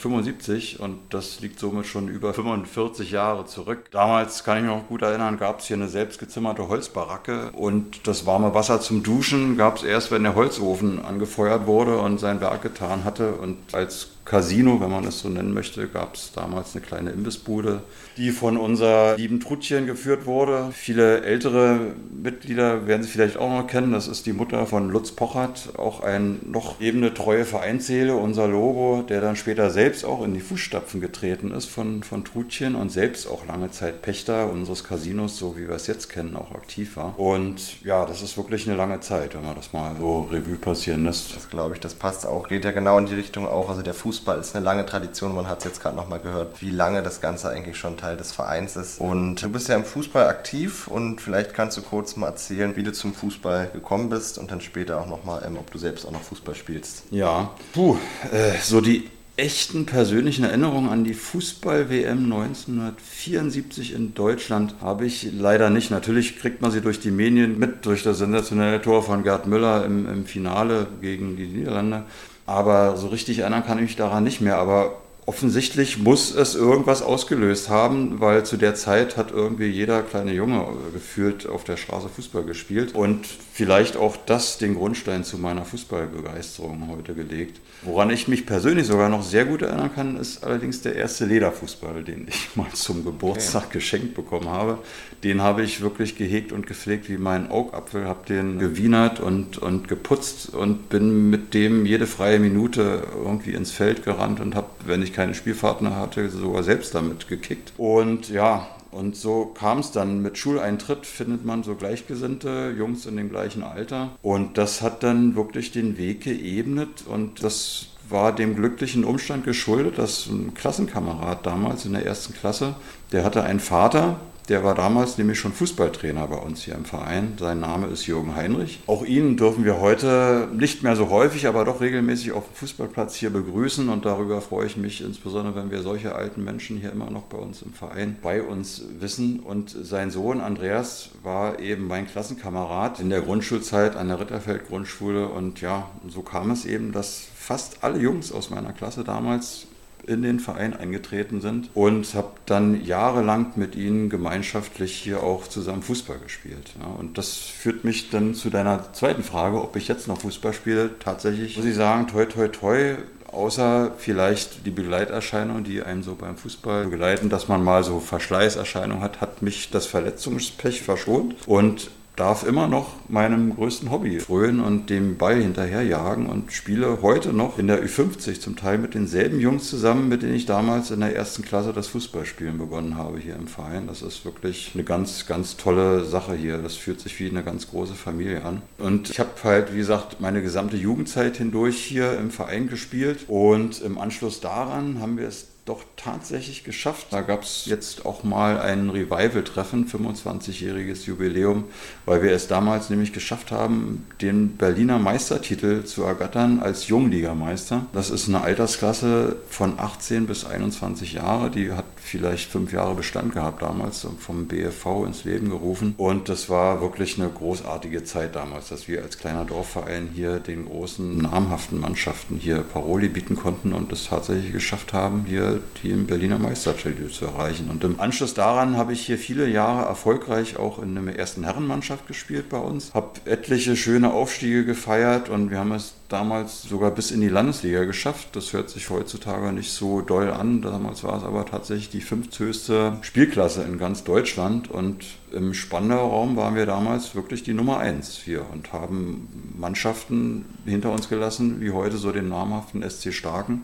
1975 0.05 0.81
und 0.81 0.99
das 1.11 1.41
liegt 1.41 1.59
somit 1.59 1.87
schon 1.87 2.09
über 2.09 2.35
45 2.35 3.11
Jahre 3.11 3.47
zurück. 3.47 3.91
Damals 3.91 4.45
kann 4.45 4.59
ich 4.59 4.65
mich 4.65 4.73
noch 4.73 4.89
gut 4.89 5.03
erinnern, 5.03 5.39
gab 5.39 5.61
es 5.61 5.67
hier 5.67 5.77
eine 5.77 5.89
selbstgezimmerte 5.89 6.69
Holzbaracke 6.69 7.51
und 7.53 8.07
das 8.07 8.27
warme 8.27 8.55
Wasser 8.55 8.81
zum 8.81 9.03
Duschen 9.03 9.57
gab 9.57 9.77
es 9.77 9.83
erst, 9.83 10.11
wenn 10.11 10.23
der 10.23 10.35
Holzofen 10.35 11.05
angefeuert 11.05 11.43
gefeuert 11.53 11.67
wurde 11.67 11.99
und 11.99 12.19
sein 12.19 12.41
Werk 12.41 12.63
getan 12.63 13.05
hatte. 13.05 13.35
Und 13.35 13.57
als 13.73 14.09
Casino, 14.25 14.81
wenn 14.81 14.91
man 14.91 15.05
es 15.05 15.21
so 15.21 15.29
nennen 15.29 15.53
möchte, 15.53 15.89
gab 15.89 16.15
es 16.15 16.33
damals 16.33 16.75
eine 16.75 16.85
kleine 16.85 17.11
Imbissbude, 17.11 17.83
die 18.17 18.31
von 18.31 18.57
unserer 18.57 19.17
lieben 19.17 19.41
Trutchen 19.41 19.87
geführt 19.87 20.27
wurde. 20.27 20.69
Viele 20.73 21.23
ältere 21.23 21.79
Mitglieder 22.23 22.87
werden 22.87 23.03
sie 23.03 23.09
vielleicht 23.09 23.37
auch 23.37 23.51
noch 23.51 23.67
kennen. 23.67 23.93
Das 23.93 24.07
ist 24.07 24.27
die 24.27 24.33
Mutter 24.33 24.67
von 24.67 24.91
Lutz 24.91 25.11
Pochert, 25.11 25.71
auch 25.77 26.03
ein 26.03 26.39
noch 26.47 26.81
ebene 26.81 27.13
treue 27.15 27.45
Vereinsseele, 27.45 28.15
unser 28.15 28.47
Logo, 28.47 29.05
der 29.09 29.21
dann 29.21 29.35
später 29.35 29.71
selbst 29.71 29.92
auch 30.05 30.23
in 30.23 30.35
die 30.35 30.41
Fußstapfen 30.41 31.00
getreten 31.00 31.50
ist 31.50 31.67
von, 31.67 32.03
von 32.03 32.25
Trutchen 32.25 32.75
und 32.75 32.91
selbst 32.91 33.27
auch 33.27 33.47
lange 33.47 33.71
Zeit 33.71 34.03
Pächter 34.03 34.50
unseres 34.50 34.85
Casinos, 34.85 35.37
so 35.37 35.56
wie 35.56 35.69
wir 35.69 35.77
es 35.77 35.87
jetzt 35.87 36.09
kennen, 36.09 36.37
auch 36.37 36.53
aktiv 36.53 36.97
war. 36.97 37.19
Und 37.19 37.83
ja, 37.85 38.06
das 38.06 38.23
ist 38.23 38.37
wirklich 38.37 38.67
eine 38.67 38.77
lange 38.77 39.00
Zeit, 39.00 39.35
wenn 39.35 39.44
man 39.44 39.56
das 39.56 39.73
mal 39.73 39.97
so 39.99 40.29
Revue 40.31 40.56
passieren 40.56 41.05
lässt. 41.05 41.37
Das 41.37 41.50
glaube 41.50 41.75
ich, 41.75 41.81
das 41.81 41.94
passt 41.94 42.25
auch. 42.25 42.49
Geht 42.49 42.65
ja 42.65 42.71
genau 42.71 42.99
in 42.99 43.06
die 43.06 43.15
Richtung 43.15 43.47
auch. 43.47 43.69
Also 43.69 43.83
der 43.83 43.94
Fuß 43.94 44.12
Fußball 44.12 44.39
ist 44.39 44.55
eine 44.55 44.62
lange 44.62 44.85
Tradition. 44.85 45.35
Man 45.35 45.49
hat 45.49 45.61
es 45.61 45.65
jetzt 45.65 45.81
gerade 45.81 45.97
nochmal 45.97 46.21
gehört, 46.21 46.61
wie 46.61 46.71
lange 46.71 47.03
das 47.03 47.23
Ganze 47.23 47.49
eigentlich 47.49 47.79
schon 47.79 47.97
Teil 47.97 48.19
des 48.19 48.31
Vereins 48.31 48.77
ist. 48.77 49.00
Und 49.00 49.37
du 49.43 49.49
bist 49.49 49.69
ja 49.69 49.75
im 49.75 49.85
Fußball 49.85 50.27
aktiv 50.27 50.87
und 50.87 51.21
vielleicht 51.21 51.55
kannst 51.55 51.79
du 51.79 51.83
kurz 51.83 52.15
mal 52.17 52.27
erzählen, 52.27 52.77
wie 52.77 52.83
du 52.83 52.93
zum 52.93 53.15
Fußball 53.15 53.71
gekommen 53.73 54.11
bist 54.11 54.37
und 54.37 54.50
dann 54.50 54.61
später 54.61 55.00
auch 55.00 55.06
nochmal, 55.06 55.43
ähm, 55.47 55.56
ob 55.59 55.71
du 55.71 55.79
selbst 55.79 56.06
auch 56.06 56.11
noch 56.11 56.21
Fußball 56.21 56.55
spielst. 56.55 57.05
Ja, 57.11 57.50
puh, 57.73 57.97
äh, 58.31 58.59
so 58.62 58.83
die 58.83 59.09
echten 59.37 59.87
persönlichen 59.87 60.44
Erinnerungen 60.44 60.90
an 60.90 61.05
die 61.05 61.14
Fußball-WM 61.14 62.25
1974 62.25 63.94
in 63.94 64.14
Deutschland 64.14 64.75
habe 64.81 65.06
ich 65.06 65.29
leider 65.32 65.70
nicht. 65.70 65.90
Natürlich 65.90 66.38
kriegt 66.38 66.61
man 66.61 66.70
sie 66.70 66.81
durch 66.81 67.00
die 67.00 67.11
Medien 67.11 67.58
mit, 67.58 67.87
durch 67.87 68.02
das 68.02 68.19
sensationelle 68.19 68.82
Tor 68.82 69.02
von 69.02 69.23
Gerd 69.23 69.46
Müller 69.46 69.84
im, 69.84 70.06
im 70.06 70.26
Finale 70.26 70.87
gegen 71.00 71.37
die 71.37 71.46
Niederlande. 71.46 72.05
Aber 72.46 72.96
so 72.96 73.08
richtig 73.08 73.38
erinnern 73.38 73.64
kann 73.64 73.79
ich 73.79 73.84
mich 73.84 73.96
daran 73.96 74.25
nicht 74.25 74.40
mehr. 74.40 74.58
Aber 74.58 75.02
offensichtlich 75.25 75.99
muss 75.99 76.35
es 76.35 76.55
irgendwas 76.55 77.03
ausgelöst 77.03 77.69
haben, 77.69 78.21
weil 78.21 78.45
zu 78.45 78.57
der 78.57 78.75
Zeit 78.75 79.17
hat 79.17 79.31
irgendwie 79.31 79.67
jeder 79.67 80.03
kleine 80.03 80.33
Junge 80.33 80.67
gefühlt 80.93 81.47
auf 81.47 81.63
der 81.63 81.77
Straße 81.77 82.09
Fußball 82.09 82.43
gespielt. 82.43 82.95
Und 82.95 83.27
vielleicht 83.53 83.97
auch 83.97 84.17
das 84.27 84.59
den 84.59 84.75
Grundstein 84.75 85.25
zu 85.25 85.39
meiner 85.39 85.65
Fußballbegeisterung 85.65 86.89
heute 86.91 87.15
gelegt. 87.15 87.61
Woran 87.83 88.11
ich 88.11 88.27
mich 88.27 88.47
persönlich 88.47 88.87
sogar 88.87 89.09
noch 89.09 89.23
sehr 89.23 89.45
gut 89.45 89.63
erinnern 89.63 89.91
kann, 89.95 90.17
ist 90.17 90.43
allerdings 90.43 90.83
der 90.83 90.97
erste 90.97 91.27
Lederfußball, 91.27 92.03
den 92.03 92.27
ich 92.29 92.49
mal 92.57 92.71
zum 92.73 93.05
Geburtstag 93.05 93.65
okay. 93.65 93.75
geschenkt 93.75 94.15
bekommen 94.15 94.49
habe. 94.49 94.79
Den 95.23 95.43
habe 95.43 95.63
ich 95.63 95.83
wirklich 95.83 96.17
gehegt 96.17 96.51
und 96.51 96.67
gepflegt 96.67 97.09
wie 97.09 97.17
meinen 97.17 97.51
Augapfel, 97.51 98.07
habe 98.07 98.27
den 98.27 98.59
gewienert 98.59 99.21
und, 99.21 99.59
und 99.59 99.87
geputzt 99.87 100.55
und 100.55 100.89
bin 100.89 101.31
mit 101.31 101.55
dem 101.55 101.87
jede 101.87 102.07
freie 102.07 102.41
Minute 102.41 103.03
irgendwie 103.15 103.53
ins 103.53 103.71
Feld 103.71 104.05
gerannt 104.05 104.41
und 104.41 104.55
habe, 104.55 104.69
wenn 104.87 105.03
ich 105.03 105.12
keine 105.12 105.35
Spielpartner 105.35 105.97
hatte, 105.97 106.29
sogar 106.31 106.62
selbst 106.62 106.94
damit 106.94 107.29
gekickt. 107.29 107.73
Und 107.76 108.29
ja, 108.29 108.67
und 108.91 109.17
so 109.17 109.47
kam 109.47 109.79
es 109.79 109.91
dann. 109.91 110.20
Mit 110.20 110.37
Schuleintritt 110.37 111.06
findet 111.06 111.44
man 111.44 111.62
so 111.62 111.75
Gleichgesinnte, 111.75 112.75
Jungs 112.76 113.06
in 113.06 113.17
dem 113.17 113.31
gleichen 113.31 113.62
Alter. 113.62 114.11
Und 114.23 114.59
das 114.59 114.82
hat 114.82 115.03
dann 115.03 115.35
wirklich 115.35 115.73
den 115.73 115.97
Weg 115.97 116.23
geebnet. 116.23 117.05
Und 117.06 117.43
das 117.43 117.87
war 118.09 118.35
dem 118.35 118.55
glücklichen 118.55 119.05
Umstand 119.05 119.44
geschuldet, 119.44 119.97
dass 119.97 120.26
ein 120.26 120.53
Klassenkamerad 120.55 121.47
damals 121.47 121.87
in 121.87 121.94
der 121.94 122.05
ersten 122.05 122.35
Klasse, 122.35 122.75
der 123.12 123.25
hatte 123.25 123.43
einen 123.43 123.61
Vater, 123.61 124.20
der 124.53 124.63
war 124.63 124.75
damals 124.75 125.17
nämlich 125.17 125.39
schon 125.39 125.55
Fußballtrainer 125.55 126.27
bei 126.27 126.37
uns 126.37 126.63
hier 126.63 126.75
im 126.75 126.85
Verein. 126.85 127.39
Sein 127.41 127.61
Name 127.61 127.87
ist 127.87 128.07
Jürgen 128.07 128.37
Heinrich. 128.37 128.81
Auch 128.87 129.03
ihn 129.03 129.39
dürfen 129.39 129.65
wir 129.65 129.81
heute 129.81 130.47
nicht 130.53 130.83
mehr 130.83 130.95
so 130.95 131.09
häufig, 131.09 131.47
aber 131.47 131.65
doch 131.65 131.81
regelmäßig 131.81 132.33
auf 132.33 132.45
dem 132.49 132.55
Fußballplatz 132.57 133.15
hier 133.15 133.31
begrüßen. 133.31 133.89
Und 133.89 134.05
darüber 134.05 134.43
freue 134.43 134.67
ich 134.67 134.77
mich 134.77 135.01
insbesondere, 135.01 135.57
wenn 135.57 135.71
wir 135.71 135.81
solche 135.81 136.15
alten 136.15 136.45
Menschen 136.45 136.77
hier 136.77 136.93
immer 136.93 137.11
noch 137.11 137.23
bei 137.23 137.39
uns 137.39 137.63
im 137.63 137.73
Verein 137.73 138.19
bei 138.23 138.43
uns 138.43 138.85
wissen. 139.01 139.41
Und 139.41 139.71
sein 139.71 140.11
Sohn 140.11 140.43
Andreas 140.43 141.09
war 141.23 141.59
eben 141.59 141.87
mein 141.87 142.07
Klassenkamerad 142.07 143.01
in 143.01 143.09
der 143.09 143.23
Grundschulzeit 143.23 143.97
an 143.97 144.09
der 144.09 144.21
Ritterfeld 144.21 144.69
Grundschule. 144.69 145.29
Und 145.29 145.63
ja, 145.63 145.89
so 146.07 146.21
kam 146.21 146.51
es 146.51 146.67
eben, 146.67 146.93
dass 146.93 147.23
fast 147.35 147.83
alle 147.83 147.99
Jungs 147.99 148.31
aus 148.31 148.51
meiner 148.51 148.75
Klasse 148.75 149.03
damals 149.03 149.67
in 150.07 150.23
den 150.23 150.41
Verein 150.41 150.75
eingetreten 150.75 151.41
sind 151.41 151.71
und 151.75 152.15
habe 152.15 152.33
dann 152.47 152.85
jahrelang 152.85 153.53
mit 153.57 153.77
ihnen 153.77 154.11
gemeinschaftlich 154.11 154.95
hier 154.95 155.23
auch 155.23 155.47
zusammen 155.47 155.83
Fußball 155.83 156.19
gespielt. 156.19 156.73
Und 156.99 157.19
das 157.19 157.37
führt 157.37 157.85
mich 157.85 158.11
dann 158.11 158.35
zu 158.35 158.51
deiner 158.51 158.93
zweiten 158.93 159.23
Frage, 159.23 159.63
ob 159.63 159.77
ich 159.77 159.89
jetzt 159.89 160.09
noch 160.09 160.21
Fußball 160.21 160.53
spiele. 160.53 160.91
Tatsächlich 160.99 161.57
muss 161.57 161.67
ich 161.67 161.75
sagen, 161.75 162.09
toi, 162.09 162.25
toi, 162.27 162.49
toi, 162.49 162.97
außer 163.33 163.93
vielleicht 163.97 164.67
die 164.67 164.71
Begleiterscheinungen, 164.71 165.65
die 165.65 165.83
einem 165.83 166.03
so 166.03 166.15
beim 166.15 166.37
Fußball 166.37 166.87
begleiten, 166.87 167.29
dass 167.29 167.49
man 167.49 167.65
mal 167.65 167.83
so 167.83 167.99
Verschleißerscheinungen 168.01 169.03
hat, 169.03 169.21
hat 169.21 169.43
mich 169.43 169.71
das 169.71 169.87
Verletzungspech 169.87 170.83
verschont 170.83 171.37
und 171.47 171.91
darf 172.17 172.44
immer 172.44 172.69
noch 172.69 172.94
meinem 173.09 173.55
größten 173.55 173.91
Hobby 173.91 174.20
frönen 174.20 174.61
und 174.61 174.91
dem 174.91 175.17
Ball 175.17 175.41
hinterherjagen 175.41 176.26
und 176.26 176.53
spiele 176.53 177.00
heute 177.00 177.32
noch 177.32 177.59
in 177.59 177.69
der 177.69 177.82
Ü50 177.82 178.41
zum 178.41 178.56
Teil 178.56 178.79
mit 178.79 178.94
denselben 178.94 179.41
Jungs 179.41 179.69
zusammen, 179.70 180.09
mit 180.09 180.23
denen 180.23 180.35
ich 180.35 180.44
damals 180.44 180.91
in 180.91 181.01
der 181.01 181.17
ersten 181.17 181.43
Klasse 181.43 181.72
das 181.72 181.89
Fußballspielen 181.89 182.58
begonnen 182.58 182.96
habe 182.96 183.19
hier 183.19 183.37
im 183.37 183.46
Verein. 183.46 183.87
Das 183.87 184.03
ist 184.03 184.25
wirklich 184.25 184.72
eine 184.75 184.84
ganz, 184.84 185.27
ganz 185.27 185.56
tolle 185.56 186.05
Sache 186.05 186.34
hier. 186.34 186.58
Das 186.58 186.75
fühlt 186.75 187.01
sich 187.01 187.19
wie 187.19 187.31
eine 187.31 187.43
ganz 187.43 187.70
große 187.70 187.94
Familie 187.94 188.44
an. 188.44 188.63
Und 188.79 189.10
ich 189.10 189.19
habe 189.19 189.31
halt, 189.44 189.72
wie 189.72 189.79
gesagt, 189.79 190.20
meine 190.20 190.43
gesamte 190.43 190.77
Jugendzeit 190.77 191.39
hindurch 191.39 191.79
hier 191.79 192.19
im 192.19 192.31
Verein 192.31 192.69
gespielt 192.69 193.20
und 193.29 193.81
im 193.81 193.96
Anschluss 193.96 194.41
daran 194.41 195.01
haben 195.01 195.17
wir 195.17 195.29
es 195.29 195.52
doch 195.65 195.85
tatsächlich 195.97 196.65
geschafft. 196.65 197.09
Da 197.11 197.21
gab 197.21 197.45
es 197.45 197.67
jetzt 197.67 198.05
auch 198.05 198.25
mal 198.25 198.61
ein 198.61 198.91
Revival-Treffen, 198.91 199.87
25-jähriges 199.87 201.07
Jubiläum, 201.07 201.65
weil 202.05 202.23
wir 202.23 202.33
es 202.33 202.49
damals 202.49 202.91
nämlich 202.91 203.13
geschafft 203.13 203.53
haben, 203.53 204.07
den 204.21 204.57
Berliner 204.57 204.99
Meistertitel 204.99 205.85
zu 205.85 206.03
ergattern 206.03 206.59
als 206.61 206.89
Jungligameister. 206.89 207.87
Das 207.93 208.11
ist 208.11 208.29
eine 208.29 208.41
Altersklasse 208.41 209.37
von 209.49 209.79
18 209.79 210.27
bis 210.27 210.45
21 210.45 211.13
Jahre, 211.13 211.49
die 211.51 211.71
hat 211.71 211.85
vielleicht 211.97 212.51
fünf 212.51 212.73
Jahre 212.73 212.97
Bestand 212.97 213.33
gehabt 213.33 213.63
damals, 213.63 214.05
vom 214.19 214.47
BFV 214.47 215.07
ins 215.07 215.23
Leben 215.23 215.49
gerufen. 215.49 215.95
Und 215.97 216.29
das 216.29 216.51
war 216.51 216.81
wirklich 216.81 217.21
eine 217.21 217.29
großartige 217.31 218.03
Zeit 218.03 218.35
damals, 218.35 218.69
dass 218.69 218.89
wir 218.89 219.03
als 219.03 219.19
kleiner 219.19 219.45
Dorfverein 219.45 220.11
hier 220.13 220.41
den 220.41 220.67
großen 220.67 221.19
namhaften 221.19 221.79
Mannschaften 221.79 222.37
hier 222.37 222.59
Paroli 222.59 223.09
bieten 223.09 223.37
konnten 223.37 223.73
und 223.73 223.93
es 223.93 224.09
tatsächlich 224.09 224.53
geschafft 224.53 224.93
haben, 224.93 225.25
hier 225.27 225.52
die 225.82 225.91
im 225.91 226.06
Berliner 226.06 226.39
Meistertitel 226.39 227.09
zu 227.11 227.27
erreichen. 227.27 227.69
Und 227.71 227.85
im 227.85 228.01
Anschluss 228.01 228.35
daran 228.35 228.77
habe 228.77 228.93
ich 228.93 229.06
hier 229.06 229.19
viele 229.19 229.49
Jahre 229.49 229.87
erfolgreich 229.87 230.56
auch 230.56 230.82
in 230.82 230.97
einer 230.97 231.17
ersten 231.17 231.44
Herrenmannschaft 231.44 232.06
gespielt 232.06 232.49
bei 232.49 232.59
uns, 232.59 232.93
habe 232.94 233.21
etliche 233.25 233.77
schöne 233.77 234.13
Aufstiege 234.13 234.65
gefeiert 234.65 235.29
und 235.29 235.51
wir 235.51 235.59
haben 235.59 235.73
es 235.73 235.94
damals 236.13 236.63
sogar 236.63 236.91
bis 236.91 237.11
in 237.11 237.21
die 237.21 237.29
Landesliga 237.29 237.85
geschafft. 237.85 238.37
Das 238.37 238.53
hört 238.53 238.69
sich 238.69 238.91
heutzutage 238.91 239.53
nicht 239.53 239.73
so 239.73 240.03
doll 240.03 240.31
an. 240.31 240.61
Damals 240.61 241.03
war 241.05 241.17
es 241.17 241.25
aber 241.25 241.47
tatsächlich 241.47 241.89
die 241.89 242.03
fünfthöchste 242.03 242.99
Spielklasse 243.01 243.63
in 243.63 243.79
ganz 243.79 244.05
Deutschland 244.05 244.71
und 244.71 245.05
im 245.32 245.55
Spandauer 245.55 246.11
Raum 246.11 246.37
waren 246.37 246.55
wir 246.55 246.67
damals 246.67 247.15
wirklich 247.15 247.43
die 247.43 247.55
Nummer 247.55 247.79
eins 247.79 248.19
hier 248.19 248.44
und 248.53 248.73
haben 248.73 249.55
Mannschaften 249.59 250.44
hinter 250.67 250.93
uns 250.93 251.09
gelassen, 251.09 251.61
wie 251.61 251.71
heute 251.71 251.97
so 251.97 252.13
den 252.13 252.29
namhaften 252.29 252.89
SC 252.89 253.13
Starken. 253.13 253.63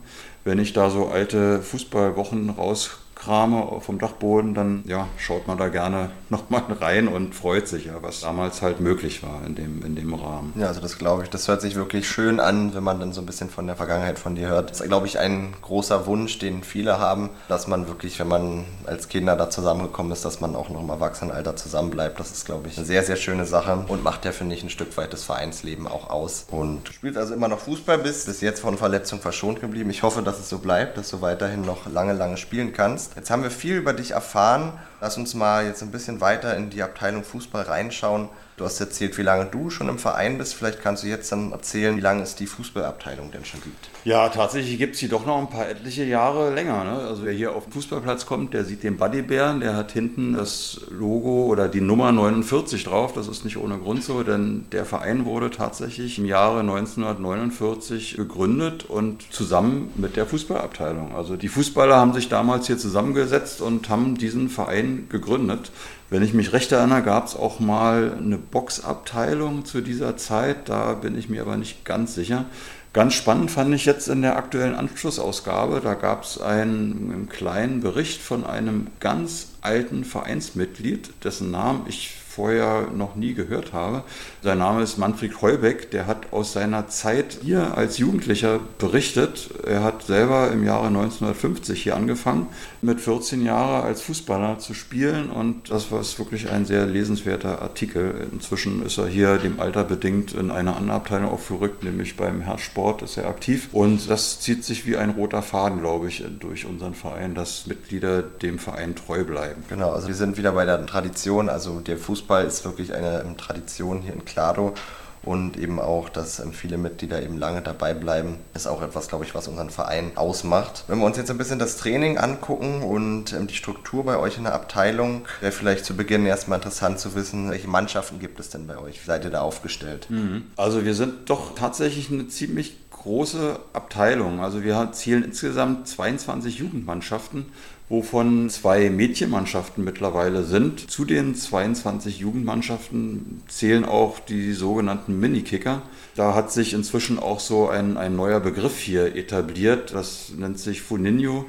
Wenn 0.49 0.57
ich 0.57 0.73
da 0.73 0.89
so 0.89 1.09
alte 1.09 1.61
Fußballwochen 1.61 2.49
raus 2.49 2.97
Krame 3.19 3.81
vom 3.81 3.99
Dachboden, 3.99 4.53
dann 4.53 4.83
ja, 4.87 5.07
schaut 5.17 5.47
man 5.47 5.57
da 5.57 5.67
gerne 5.67 6.09
nochmal 6.29 6.63
rein 6.79 7.07
und 7.07 7.35
freut 7.35 7.67
sich 7.67 7.85
ja, 7.85 8.01
was 8.01 8.21
damals 8.21 8.61
halt 8.61 8.79
möglich 8.79 9.23
war 9.23 9.45
in 9.45 9.55
dem, 9.55 9.83
in 9.85 9.95
dem 9.95 10.13
Rahmen. 10.13 10.53
Ja, 10.55 10.67
also 10.67 10.79
das 10.79 10.97
glaube 10.97 11.23
ich, 11.23 11.29
das 11.29 11.47
hört 11.47 11.61
sich 11.61 11.75
wirklich 11.75 12.09
schön 12.09 12.39
an, 12.39 12.73
wenn 12.73 12.83
man 12.83 12.99
dann 12.99 13.11
so 13.11 13.21
ein 13.21 13.25
bisschen 13.25 13.49
von 13.49 13.67
der 13.67 13.75
Vergangenheit 13.75 14.17
von 14.17 14.35
dir 14.35 14.47
hört. 14.47 14.71
Das 14.71 14.79
ist, 14.79 14.87
glaube 14.87 15.05
ich, 15.05 15.19
ein 15.19 15.53
großer 15.61 16.05
Wunsch, 16.05 16.39
den 16.39 16.63
viele 16.63 16.99
haben, 16.99 17.29
dass 17.49 17.67
man 17.67 17.87
wirklich, 17.87 18.17
wenn 18.19 18.29
man 18.29 18.65
als 18.85 19.09
Kinder 19.09 19.35
da 19.35 19.49
zusammengekommen 19.49 20.11
ist, 20.13 20.23
dass 20.23 20.39
man 20.39 20.55
auch 20.55 20.69
noch 20.69 20.81
im 20.81 20.89
Erwachsenenalter 20.89 21.55
zusammenbleibt. 21.55 22.19
Das 22.19 22.31
ist, 22.31 22.45
glaube 22.45 22.69
ich, 22.69 22.77
eine 22.77 22.85
sehr, 22.85 23.03
sehr 23.03 23.17
schöne 23.17 23.45
Sache 23.45 23.85
und 23.87 24.03
macht 24.03 24.23
ja, 24.25 24.31
finde 24.31 24.55
ich, 24.55 24.63
ein 24.63 24.69
Stück 24.69 24.95
weit 24.97 25.11
das 25.11 25.23
Vereinsleben 25.23 25.87
auch 25.87 26.09
aus. 26.09 26.45
Und 26.51 26.87
du 26.87 26.93
spielst 26.93 27.17
also 27.17 27.33
immer 27.33 27.49
noch 27.49 27.59
Fußball, 27.59 27.97
bist 27.97 28.27
bis 28.27 28.41
jetzt 28.41 28.61
von 28.61 28.77
Verletzung 28.77 29.19
verschont 29.19 29.59
geblieben. 29.59 29.89
Ich 29.89 30.03
hoffe, 30.03 30.21
dass 30.21 30.39
es 30.39 30.47
so 30.47 30.59
bleibt, 30.59 30.97
dass 30.97 31.09
du 31.09 31.21
weiterhin 31.21 31.61
noch 31.61 31.91
lange, 31.91 32.13
lange 32.13 32.37
spielen 32.37 32.71
kannst. 32.71 33.08
Jetzt 33.15 33.29
haben 33.29 33.43
wir 33.43 33.51
viel 33.51 33.77
über 33.77 33.93
dich 33.93 34.11
erfahren. 34.11 34.73
Lass 35.01 35.17
uns 35.17 35.33
mal 35.33 35.65
jetzt 35.65 35.81
ein 35.81 35.91
bisschen 35.91 36.21
weiter 36.21 36.55
in 36.55 36.69
die 36.69 36.83
Abteilung 36.83 37.23
Fußball 37.23 37.63
reinschauen. 37.63 38.29
Du 38.57 38.65
hast 38.65 38.79
erzählt, 38.79 39.17
wie 39.17 39.23
lange 39.23 39.45
du 39.45 39.69
schon 39.69 39.89
im 39.89 39.99
Verein 39.99 40.37
bist. 40.37 40.53
Vielleicht 40.53 40.81
kannst 40.81 41.03
du 41.03 41.07
jetzt 41.07 41.31
dann 41.31 41.51
erzählen, 41.51 41.95
wie 41.95 42.01
lange 42.01 42.23
es 42.23 42.35
die 42.35 42.47
Fußballabteilung 42.47 43.31
denn 43.31 43.45
schon 43.45 43.61
gibt. 43.61 43.89
Ja, 44.05 44.29
tatsächlich 44.29 44.77
gibt 44.77 44.93
es 44.93 45.01
die 45.01 45.09
doch 45.09 45.25
noch 45.25 45.37
ein 45.37 45.49
paar 45.49 45.67
etliche 45.67 46.05
Jahre 46.05 46.53
länger. 46.53 46.85
Ne? 46.85 46.91
Also 46.91 47.25
wer 47.25 47.33
hier 47.33 47.53
auf 47.53 47.65
den 47.65 47.73
Fußballplatz 47.73 48.25
kommt, 48.25 48.53
der 48.53 48.63
sieht 48.63 48.83
den 48.83 48.95
Bodybeeren, 48.95 49.59
der 49.59 49.75
hat 49.75 49.91
hinten 49.91 50.33
das 50.33 50.81
Logo 50.89 51.45
oder 51.47 51.67
die 51.67 51.81
Nummer 51.81 52.11
49 52.13 52.85
drauf. 52.85 53.11
Das 53.11 53.27
ist 53.27 53.43
nicht 53.43 53.57
ohne 53.57 53.77
Grund 53.77 54.03
so, 54.03 54.23
denn 54.23 54.65
der 54.71 54.85
Verein 54.85 55.25
wurde 55.25 55.51
tatsächlich 55.51 56.17
im 56.17 56.25
Jahre 56.25 56.61
1949 56.61 58.15
gegründet 58.15 58.85
und 58.85 59.33
zusammen 59.33 59.91
mit 59.95 60.15
der 60.15 60.25
Fußballabteilung. 60.25 61.13
Also 61.13 61.35
die 61.35 61.49
Fußballer 61.49 61.97
haben 61.97 62.13
sich 62.13 62.29
damals 62.29 62.67
hier 62.67 62.77
zusammengesetzt 62.77 63.61
und 63.61 63.89
haben 63.89 64.17
diesen 64.17 64.49
Verein 64.49 65.07
gegründet. 65.09 65.71
Wenn 66.09 66.23
ich 66.23 66.33
mich 66.33 66.53
recht 66.53 66.71
erinnere, 66.71 67.03
gab 67.03 67.27
es 67.27 67.35
auch 67.35 67.59
mal 67.59 68.13
eine 68.17 68.39
Boxabteilung 68.39 69.63
zu 69.65 69.81
dieser 69.81 70.17
Zeit. 70.17 70.67
Da 70.67 70.93
bin 70.93 71.15
ich 71.15 71.29
mir 71.29 71.41
aber 71.41 71.55
nicht 71.55 71.85
ganz 71.85 72.15
sicher. 72.15 72.45
Ganz 72.91 73.13
spannend 73.13 73.51
fand 73.51 73.73
ich 73.75 73.85
jetzt 73.85 74.07
in 74.07 74.23
der 74.23 74.35
aktuellen 74.35 74.73
Anschlussausgabe, 74.73 75.79
da 75.83 75.93
gab 75.93 76.23
es 76.23 76.41
einen, 76.41 77.11
einen 77.11 77.29
kleinen 77.29 77.81
Bericht 77.81 78.19
von 78.19 78.45
einem 78.45 78.87
ganz 78.99 79.49
alten 79.61 80.03
Vereinsmitglied, 80.03 81.11
dessen 81.23 81.51
Namen 81.51 81.85
ich 81.87 82.15
vorher 82.29 82.87
noch 82.95 83.15
nie 83.15 83.33
gehört 83.33 83.73
habe. 83.73 84.03
Sein 84.43 84.59
Name 84.59 84.83
ist 84.83 84.97
Manfred 84.97 85.41
Heubeck, 85.41 85.91
der 85.91 86.05
hat 86.05 86.31
aus 86.31 86.53
seiner 86.53 86.87
Zeit 86.87 87.39
hier 87.41 87.75
als 87.75 87.97
Jugendlicher 87.97 88.59
berichtet. 88.77 89.49
Er 89.65 89.83
hat 89.83 90.03
selber 90.03 90.51
im 90.51 90.63
Jahre 90.63 90.87
1950 90.87 91.81
hier 91.81 91.95
angefangen, 91.95 92.47
mit 92.81 93.01
14 93.01 93.43
Jahren 93.43 93.83
als 93.83 94.01
Fußballer 94.03 94.59
zu 94.59 94.73
spielen 94.73 95.29
und 95.31 95.69
das 95.71 95.91
war 95.91 96.01
wirklich 96.17 96.49
ein 96.49 96.65
sehr 96.65 96.85
lesenswerter 96.85 97.61
Artikel. 97.61 98.27
Inzwischen 98.31 98.85
ist 98.85 98.97
er 98.99 99.07
hier 99.07 99.37
dem 99.37 99.59
Alter 99.59 99.83
bedingt 99.83 100.33
in 100.33 100.51
eine 100.51 100.75
andere 100.75 100.97
Abteilung 100.97 101.31
aufgerückt, 101.31 101.83
nämlich 101.83 102.15
beim 102.15 102.41
Herzsport 102.41 103.01
ist 103.01 103.17
er 103.17 103.27
aktiv 103.27 103.69
und 103.73 104.09
das 104.09 104.39
zieht 104.39 104.63
sich 104.63 104.85
wie 104.85 104.97
ein 104.97 105.09
roter 105.09 105.41
Faden, 105.41 105.79
glaube 105.79 106.07
ich, 106.07 106.23
durch 106.39 106.65
unseren 106.65 106.93
Verein, 106.93 107.33
dass 107.33 107.65
Mitglieder 107.67 108.21
dem 108.21 108.59
Verein 108.59 108.95
treu 108.95 109.23
bleiben. 109.23 109.63
Genau, 109.67 109.91
also 109.91 110.07
wir 110.07 110.15
sind 110.15 110.37
wieder 110.37 110.51
bei 110.51 110.65
der 110.65 110.85
Tradition, 110.85 111.49
also 111.49 111.79
der 111.79 111.97
Fußball 111.97 112.18
ist 112.27 112.65
wirklich 112.65 112.93
eine 112.93 113.35
Tradition 113.37 114.01
hier 114.01 114.13
in 114.13 114.25
Klado 114.25 114.73
und 115.21 115.57
eben 115.57 115.79
auch, 115.79 116.09
dass 116.09 116.39
ähm, 116.39 116.53
viele 116.53 116.77
Mitglieder 116.77 117.21
eben 117.21 117.37
lange 117.37 117.61
dabei 117.61 117.93
bleiben, 117.93 118.39
ist 118.53 118.67
auch 118.67 118.81
etwas, 118.81 119.09
glaube 119.09 119.25
ich, 119.25 119.35
was 119.35 119.47
unseren 119.47 119.69
Verein 119.69 120.11
ausmacht. 120.15 120.85
Wenn 120.87 120.99
wir 120.99 121.05
uns 121.05 121.17
jetzt 121.17 121.29
ein 121.29 121.37
bisschen 121.37 121.59
das 121.59 121.77
Training 121.77 122.17
angucken 122.17 122.81
und 122.83 123.33
ähm, 123.33 123.47
die 123.47 123.55
Struktur 123.55 124.05
bei 124.05 124.17
euch 124.17 124.37
in 124.37 124.45
der 124.45 124.53
Abteilung, 124.53 125.25
wäre 125.41 125.51
vielleicht 125.51 125.85
zu 125.85 125.95
Beginn 125.95 126.25
erstmal 126.25 126.59
interessant 126.59 126.99
zu 126.99 127.15
wissen, 127.15 127.51
welche 127.51 127.67
Mannschaften 127.67 128.19
gibt 128.19 128.39
es 128.39 128.49
denn 128.49 128.65
bei 128.65 128.77
euch? 128.77 129.01
Wie 129.01 129.05
seid 129.05 129.25
ihr 129.25 129.31
da 129.31 129.41
aufgestellt? 129.41 130.07
Mhm. 130.09 130.43
Also 130.55 130.85
wir 130.85 130.93
sind 130.93 131.29
doch 131.29 131.53
tatsächlich 131.53 132.09
eine 132.09 132.27
ziemlich 132.29 132.77
große 132.91 133.59
Abteilung. 133.73 134.41
Also 134.41 134.63
wir 134.63 134.89
zielen 134.93 135.23
insgesamt 135.23 135.87
22 135.87 136.59
Jugendmannschaften 136.59 137.45
wovon 137.89 138.49
zwei 138.49 138.89
Mädchenmannschaften 138.89 139.83
mittlerweile 139.83 140.43
sind. 140.43 140.89
Zu 140.91 141.05
den 141.05 141.35
22 141.35 142.19
Jugendmannschaften 142.19 143.41
zählen 143.47 143.83
auch 143.83 144.19
die 144.19 144.53
sogenannten 144.53 145.19
Minikicker. 145.19 145.81
Da 146.15 146.35
hat 146.35 146.51
sich 146.51 146.73
inzwischen 146.73 147.19
auch 147.19 147.39
so 147.39 147.67
ein, 147.67 147.97
ein 147.97 148.15
neuer 148.15 148.39
Begriff 148.39 148.77
hier 148.79 149.15
etabliert. 149.15 149.93
Das 149.93 150.31
nennt 150.37 150.59
sich 150.59 150.81
Funinho. 150.81 151.45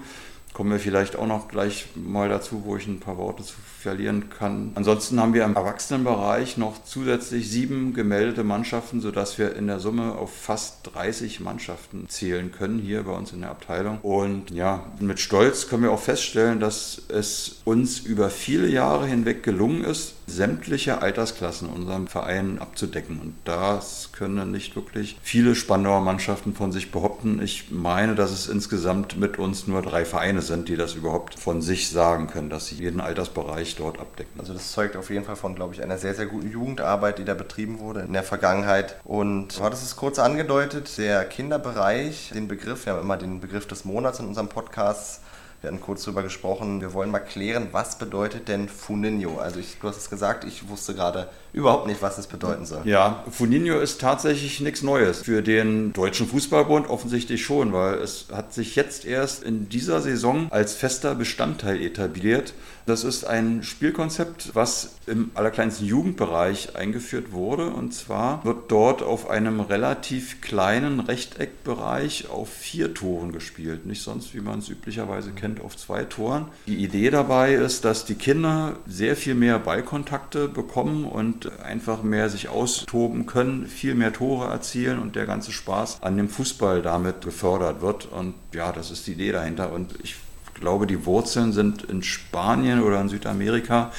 Kommen 0.54 0.73
wir 0.73 0.80
vielleicht 0.80 1.16
auch 1.16 1.26
noch 1.26 1.49
gleich 1.49 1.87
mal 1.94 2.28
dazu, 2.28 2.64
wo 2.64 2.76
ich 2.76 2.87
ein 2.87 3.00
paar 3.00 3.18
Worte 3.18 3.44
zu 3.44 3.54
verlieren 3.80 4.30
kann. 4.30 4.72
Ansonsten 4.75 5.18
haben 5.20 5.34
wir 5.34 5.44
im 5.44 5.56
Erwachsenenbereich 5.56 6.56
noch 6.56 6.84
zusätzlich 6.84 7.50
sieben 7.50 7.94
gemeldete 7.94 8.44
Mannschaften, 8.44 9.00
sodass 9.00 9.38
wir 9.38 9.56
in 9.56 9.66
der 9.66 9.80
Summe 9.80 10.14
auf 10.14 10.34
fast 10.34 10.94
30 10.94 11.40
Mannschaften 11.40 12.08
zählen 12.08 12.52
können 12.52 12.78
hier 12.78 13.04
bei 13.04 13.12
uns 13.12 13.32
in 13.32 13.40
der 13.40 13.50
Abteilung. 13.50 13.99
Und 14.02 14.50
ja, 14.50 14.84
mit 15.00 15.20
Stolz 15.20 15.68
können 15.68 15.82
wir 15.82 15.92
auch 15.92 16.00
feststellen, 16.00 16.60
dass 16.60 17.02
es 17.08 17.62
uns 17.64 18.00
über 18.00 18.30
viele 18.30 18.68
Jahre 18.68 19.06
hinweg 19.06 19.42
gelungen 19.42 19.84
ist, 19.84 20.14
sämtliche 20.26 21.02
Altersklassen 21.02 21.68
in 21.68 21.75
unserem 21.75 22.06
Verein 22.06 22.58
abzudecken. 22.58 23.20
Und 23.20 23.34
das 23.44 24.10
können 24.12 24.50
nicht 24.50 24.76
wirklich 24.76 25.18
viele 25.22 25.54
Spandauer 25.54 26.00
Mannschaften 26.00 26.54
von 26.54 26.72
sich 26.72 26.92
behaupten. 26.92 27.40
Ich 27.42 27.70
meine, 27.70 28.14
dass 28.14 28.30
es 28.30 28.49
insgesamt 28.49 29.18
mit 29.18 29.38
uns 29.38 29.66
nur 29.66 29.82
drei 29.82 30.04
Vereine 30.04 30.42
sind, 30.42 30.68
die 30.68 30.76
das 30.76 30.94
überhaupt 30.94 31.38
von 31.38 31.62
sich 31.62 31.88
sagen 31.88 32.28
können, 32.28 32.50
dass 32.50 32.68
sie 32.68 32.76
jeden 32.76 33.00
Altersbereich 33.00 33.69
sich 33.70 33.76
dort 33.76 33.98
abdecken. 33.98 34.38
Also 34.38 34.52
das 34.52 34.72
zeugt 34.72 34.96
auf 34.96 35.10
jeden 35.10 35.24
Fall 35.24 35.36
von, 35.36 35.54
glaube 35.54 35.74
ich, 35.74 35.82
einer 35.82 35.98
sehr, 35.98 36.14
sehr 36.14 36.26
guten 36.26 36.50
Jugendarbeit, 36.50 37.18
die 37.18 37.24
da 37.24 37.34
betrieben 37.34 37.78
wurde 37.78 38.00
in 38.00 38.12
der 38.12 38.22
Vergangenheit. 38.22 38.96
Und 39.04 39.58
du 39.58 39.64
hattest 39.64 39.84
es 39.84 39.96
kurz 39.96 40.18
angedeutet, 40.18 40.98
der 40.98 41.24
Kinderbereich, 41.24 42.32
den 42.34 42.48
Begriff, 42.48 42.86
wir 42.86 42.94
haben 42.94 43.00
immer 43.00 43.16
den 43.16 43.40
Begriff 43.40 43.66
des 43.66 43.84
Monats 43.84 44.18
in 44.18 44.26
unserem 44.26 44.48
Podcast, 44.48 45.22
wir 45.60 45.68
hatten 45.68 45.80
kurz 45.80 46.04
darüber 46.04 46.22
gesprochen. 46.22 46.80
Wir 46.80 46.94
wollen 46.94 47.10
mal 47.10 47.18
klären, 47.18 47.68
was 47.72 47.98
bedeutet 47.98 48.48
denn 48.48 48.68
Funinho? 48.68 49.38
Also 49.38 49.60
ich, 49.60 49.76
du 49.80 49.88
hast 49.88 49.98
es 49.98 50.08
gesagt, 50.08 50.44
ich 50.44 50.68
wusste 50.68 50.94
gerade 50.94 51.28
überhaupt 51.52 51.86
nicht, 51.86 52.00
was 52.00 52.16
es 52.16 52.26
bedeuten 52.26 52.64
soll. 52.64 52.80
Ja, 52.84 53.24
Funinho 53.30 53.78
ist 53.78 54.00
tatsächlich 54.00 54.60
nichts 54.60 54.82
Neues. 54.82 55.22
Für 55.22 55.42
den 55.42 55.92
Deutschen 55.92 56.26
Fußballbund 56.26 56.88
offensichtlich 56.88 57.44
schon, 57.44 57.72
weil 57.72 57.94
es 57.94 58.28
hat 58.32 58.54
sich 58.54 58.76
jetzt 58.76 59.04
erst 59.04 59.42
in 59.42 59.68
dieser 59.68 60.00
Saison 60.00 60.46
als 60.50 60.74
fester 60.74 61.14
Bestandteil 61.14 61.82
etabliert. 61.82 62.54
Das 62.86 63.04
ist 63.04 63.24
ein 63.24 63.62
Spielkonzept, 63.62 64.54
was 64.54 64.94
im 65.06 65.30
allerkleinsten 65.34 65.86
Jugendbereich 65.86 66.76
eingeführt 66.76 67.32
wurde. 67.32 67.70
Und 67.70 67.92
zwar 67.92 68.44
wird 68.44 68.70
dort 68.70 69.02
auf 69.02 69.28
einem 69.28 69.60
relativ 69.60 70.40
kleinen 70.40 71.00
Rechteckbereich 71.00 72.30
auf 72.30 72.48
vier 72.48 72.94
Toren 72.94 73.32
gespielt. 73.32 73.86
Nicht 73.86 74.02
sonst, 74.02 74.34
wie 74.34 74.40
man 74.40 74.60
es 74.60 74.68
üblicherweise 74.68 75.32
kennt, 75.32 75.50
auf 75.59 75.76
zwei 75.76 76.04
Toren. 76.04 76.47
Die 76.66 76.76
Idee 76.76 77.11
dabei 77.11 77.54
ist, 77.54 77.85
dass 77.85 78.04
die 78.04 78.14
Kinder 78.14 78.76
sehr 78.87 79.16
viel 79.16 79.35
mehr 79.35 79.59
Ballkontakte 79.59 80.47
bekommen 80.47 81.04
und 81.04 81.50
einfach 81.62 82.02
mehr 82.02 82.28
sich 82.28 82.49
austoben 82.49 83.26
können, 83.26 83.66
viel 83.66 83.95
mehr 83.95 84.12
Tore 84.12 84.49
erzielen 84.49 85.00
und 85.00 85.16
der 85.16 85.26
ganze 85.26 85.50
Spaß 85.50 86.02
an 86.02 86.16
dem 86.16 86.28
Fußball 86.28 86.83
damit 86.83 87.23
gefördert 87.23 87.80
wird. 87.80 88.07
Und 88.07 88.35
ja, 88.54 88.71
das 88.71 88.90
ist 88.90 89.07
die 89.07 89.12
Idee 89.12 89.33
dahinter. 89.33 89.73
Und 89.73 89.95
ich 90.02 90.16
glaube, 90.60 90.86
die 90.86 91.06
Wurzeln 91.06 91.52
sind 91.52 91.82
in 91.82 92.02
Spanien 92.02 92.82
oder 92.82 93.00
in 93.00 93.08
Südamerika, 93.08 93.90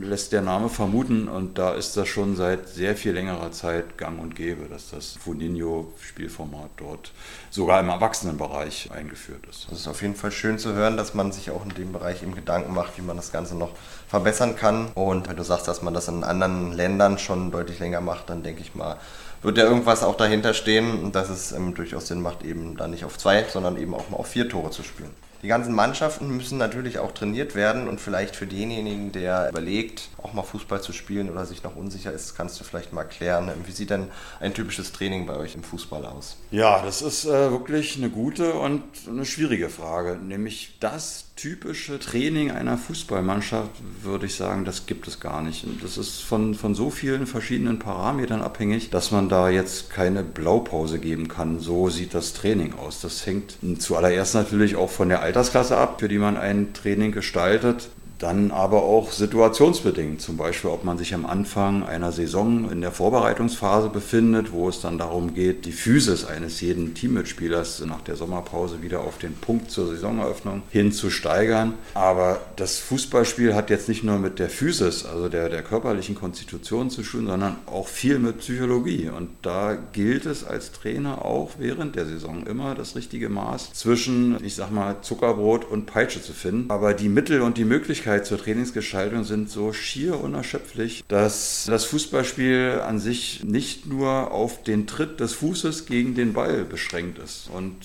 lässt 0.00 0.32
der 0.32 0.42
Name 0.42 0.68
vermuten. 0.68 1.28
Und 1.28 1.58
da 1.58 1.74
ist 1.74 1.96
das 1.96 2.08
schon 2.08 2.36
seit 2.36 2.68
sehr 2.68 2.96
viel 2.96 3.12
längerer 3.12 3.50
Zeit 3.50 3.98
gang 3.98 4.20
und 4.20 4.36
gäbe, 4.36 4.68
dass 4.68 4.90
das 4.90 5.16
Funinho-Spielformat 5.24 6.70
dort 6.76 7.12
sogar 7.50 7.80
im 7.80 7.88
Erwachsenenbereich 7.88 8.90
eingeführt 8.92 9.44
ist. 9.50 9.66
Das 9.70 9.80
ist 9.80 9.88
auf 9.88 10.02
jeden 10.02 10.14
Fall 10.14 10.30
schön 10.30 10.58
zu 10.58 10.74
hören, 10.74 10.96
dass 10.96 11.14
man 11.14 11.32
sich 11.32 11.50
auch 11.50 11.64
in 11.64 11.74
dem 11.74 11.92
Bereich 11.92 12.22
eben 12.22 12.34
Gedanken 12.34 12.74
macht, 12.74 12.98
wie 12.98 13.02
man 13.02 13.16
das 13.16 13.32
Ganze 13.32 13.56
noch 13.56 13.70
verbessern 14.08 14.56
kann. 14.56 14.88
Und 14.94 15.28
wenn 15.28 15.36
du 15.36 15.42
sagst, 15.42 15.66
dass 15.66 15.82
man 15.82 15.94
das 15.94 16.08
in 16.08 16.24
anderen 16.24 16.72
Ländern 16.72 17.18
schon 17.18 17.50
deutlich 17.50 17.78
länger 17.78 18.00
macht, 18.00 18.30
dann 18.30 18.42
denke 18.42 18.60
ich 18.60 18.74
mal, 18.74 18.98
wird 19.42 19.58
ja 19.58 19.64
irgendwas 19.64 20.04
auch 20.04 20.16
dahinter 20.16 20.54
stehen, 20.54 21.10
dass 21.10 21.28
es 21.28 21.52
ähm, 21.52 21.74
durchaus 21.74 22.06
Sinn 22.06 22.22
macht, 22.22 22.44
eben 22.44 22.76
dann 22.76 22.92
nicht 22.92 23.04
auf 23.04 23.18
zwei, 23.18 23.44
sondern 23.44 23.76
eben 23.76 23.94
auch 23.94 24.08
mal 24.08 24.18
auf 24.18 24.28
vier 24.28 24.48
Tore 24.48 24.70
zu 24.70 24.82
spielen. 24.82 25.10
Die 25.42 25.48
ganzen 25.48 25.74
Mannschaften 25.74 26.28
müssen 26.36 26.56
natürlich 26.56 27.00
auch 27.00 27.10
trainiert 27.10 27.56
werden 27.56 27.88
und 27.88 28.00
vielleicht 28.00 28.36
für 28.36 28.46
denjenigen, 28.46 29.10
der 29.10 29.48
überlegt, 29.48 30.08
auch 30.22 30.32
mal 30.32 30.44
Fußball 30.44 30.80
zu 30.80 30.92
spielen 30.92 31.28
oder 31.28 31.46
sich 31.46 31.64
noch 31.64 31.74
unsicher 31.74 32.12
ist, 32.12 32.36
kannst 32.36 32.60
du 32.60 32.64
vielleicht 32.64 32.92
mal 32.92 33.02
erklären, 33.02 33.50
wie 33.64 33.72
sieht 33.72 33.90
denn 33.90 34.08
ein 34.38 34.54
typisches 34.54 34.92
Training 34.92 35.26
bei 35.26 35.36
euch 35.36 35.56
im 35.56 35.64
Fußball 35.64 36.06
aus? 36.06 36.36
Ja, 36.52 36.80
das 36.82 37.02
ist 37.02 37.24
äh, 37.24 37.50
wirklich 37.50 37.96
eine 37.96 38.10
gute 38.10 38.54
und 38.54 38.84
eine 39.08 39.24
schwierige 39.24 39.68
Frage, 39.68 40.16
nämlich 40.16 40.76
das 40.78 41.31
typische 41.36 41.98
Training 41.98 42.50
einer 42.50 42.76
Fußballmannschaft, 42.76 43.70
würde 44.02 44.26
ich 44.26 44.34
sagen, 44.34 44.64
das 44.64 44.86
gibt 44.86 45.08
es 45.08 45.18
gar 45.18 45.42
nicht. 45.42 45.64
Das 45.82 45.98
ist 45.98 46.20
von, 46.20 46.54
von 46.54 46.74
so 46.74 46.90
vielen 46.90 47.26
verschiedenen 47.26 47.78
Parametern 47.78 48.42
abhängig, 48.42 48.90
dass 48.90 49.10
man 49.10 49.28
da 49.28 49.48
jetzt 49.48 49.90
keine 49.90 50.22
Blaupause 50.22 50.98
geben 50.98 51.28
kann. 51.28 51.58
So 51.58 51.88
sieht 51.88 52.14
das 52.14 52.34
Training 52.34 52.74
aus. 52.74 53.00
Das 53.00 53.24
hängt 53.26 53.56
zuallererst 53.78 54.34
natürlich 54.34 54.76
auch 54.76 54.90
von 54.90 55.08
der 55.08 55.22
Altersklasse 55.22 55.76
ab, 55.76 56.00
für 56.00 56.08
die 56.08 56.18
man 56.18 56.36
ein 56.36 56.74
Training 56.74 57.12
gestaltet. 57.12 57.88
Dann 58.22 58.52
aber 58.52 58.84
auch 58.84 59.10
situationsbedingt, 59.10 60.20
zum 60.20 60.36
Beispiel 60.36 60.70
ob 60.70 60.84
man 60.84 60.96
sich 60.96 61.12
am 61.12 61.26
Anfang 61.26 61.82
einer 61.82 62.12
Saison 62.12 62.70
in 62.70 62.80
der 62.80 62.92
Vorbereitungsphase 62.92 63.88
befindet, 63.88 64.52
wo 64.52 64.68
es 64.68 64.80
dann 64.80 64.96
darum 64.96 65.34
geht, 65.34 65.64
die 65.64 65.72
Physis 65.72 66.24
eines 66.24 66.60
jeden 66.60 66.94
Teammitspielers 66.94 67.84
nach 67.84 68.00
der 68.02 68.14
Sommerpause 68.14 68.80
wieder 68.80 69.00
auf 69.00 69.18
den 69.18 69.34
Punkt 69.34 69.72
zur 69.72 69.88
Saisoneröffnung 69.88 70.62
hin 70.70 70.92
zu 70.92 71.10
steigern. 71.10 71.74
Aber 71.94 72.40
das 72.54 72.78
Fußballspiel 72.78 73.56
hat 73.56 73.70
jetzt 73.70 73.88
nicht 73.88 74.04
nur 74.04 74.20
mit 74.20 74.38
der 74.38 74.50
Physis, 74.50 75.04
also 75.04 75.28
der, 75.28 75.48
der 75.48 75.64
körperlichen 75.64 76.14
Konstitution 76.14 76.90
zu 76.90 77.02
tun, 77.02 77.26
sondern 77.26 77.56
auch 77.66 77.88
viel 77.88 78.20
mit 78.20 78.38
Psychologie. 78.38 79.08
Und 79.08 79.30
da 79.42 79.76
gilt 79.92 80.26
es 80.26 80.44
als 80.44 80.70
Trainer 80.70 81.24
auch 81.24 81.54
während 81.58 81.96
der 81.96 82.06
Saison 82.06 82.46
immer 82.46 82.76
das 82.76 82.94
richtige 82.94 83.28
Maß 83.28 83.72
zwischen, 83.72 84.36
ich 84.44 84.54
sag 84.54 84.70
mal, 84.70 84.98
Zuckerbrot 85.02 85.64
und 85.64 85.86
Peitsche 85.86 86.22
zu 86.22 86.32
finden. 86.32 86.70
Aber 86.70 86.94
die 86.94 87.08
Mittel 87.08 87.40
und 87.40 87.58
die 87.58 87.64
Möglichkeiten, 87.64 88.11
Möglichkeit 88.12 88.26
zur 88.26 88.38
Trainingsgestaltung 88.38 89.24
sind 89.24 89.50
so 89.50 89.72
schier 89.72 90.20
unerschöpflich, 90.20 91.04
dass 91.08 91.64
das 91.66 91.84
Fußballspiel 91.86 92.80
an 92.86 92.98
sich 92.98 93.42
nicht 93.44 93.86
nur 93.86 94.30
auf 94.30 94.62
den 94.62 94.86
Tritt 94.86 95.20
des 95.20 95.32
Fußes 95.34 95.86
gegen 95.86 96.14
den 96.14 96.32
Ball 96.32 96.64
beschränkt 96.64 97.18
ist. 97.18 97.48
Und 97.52 97.76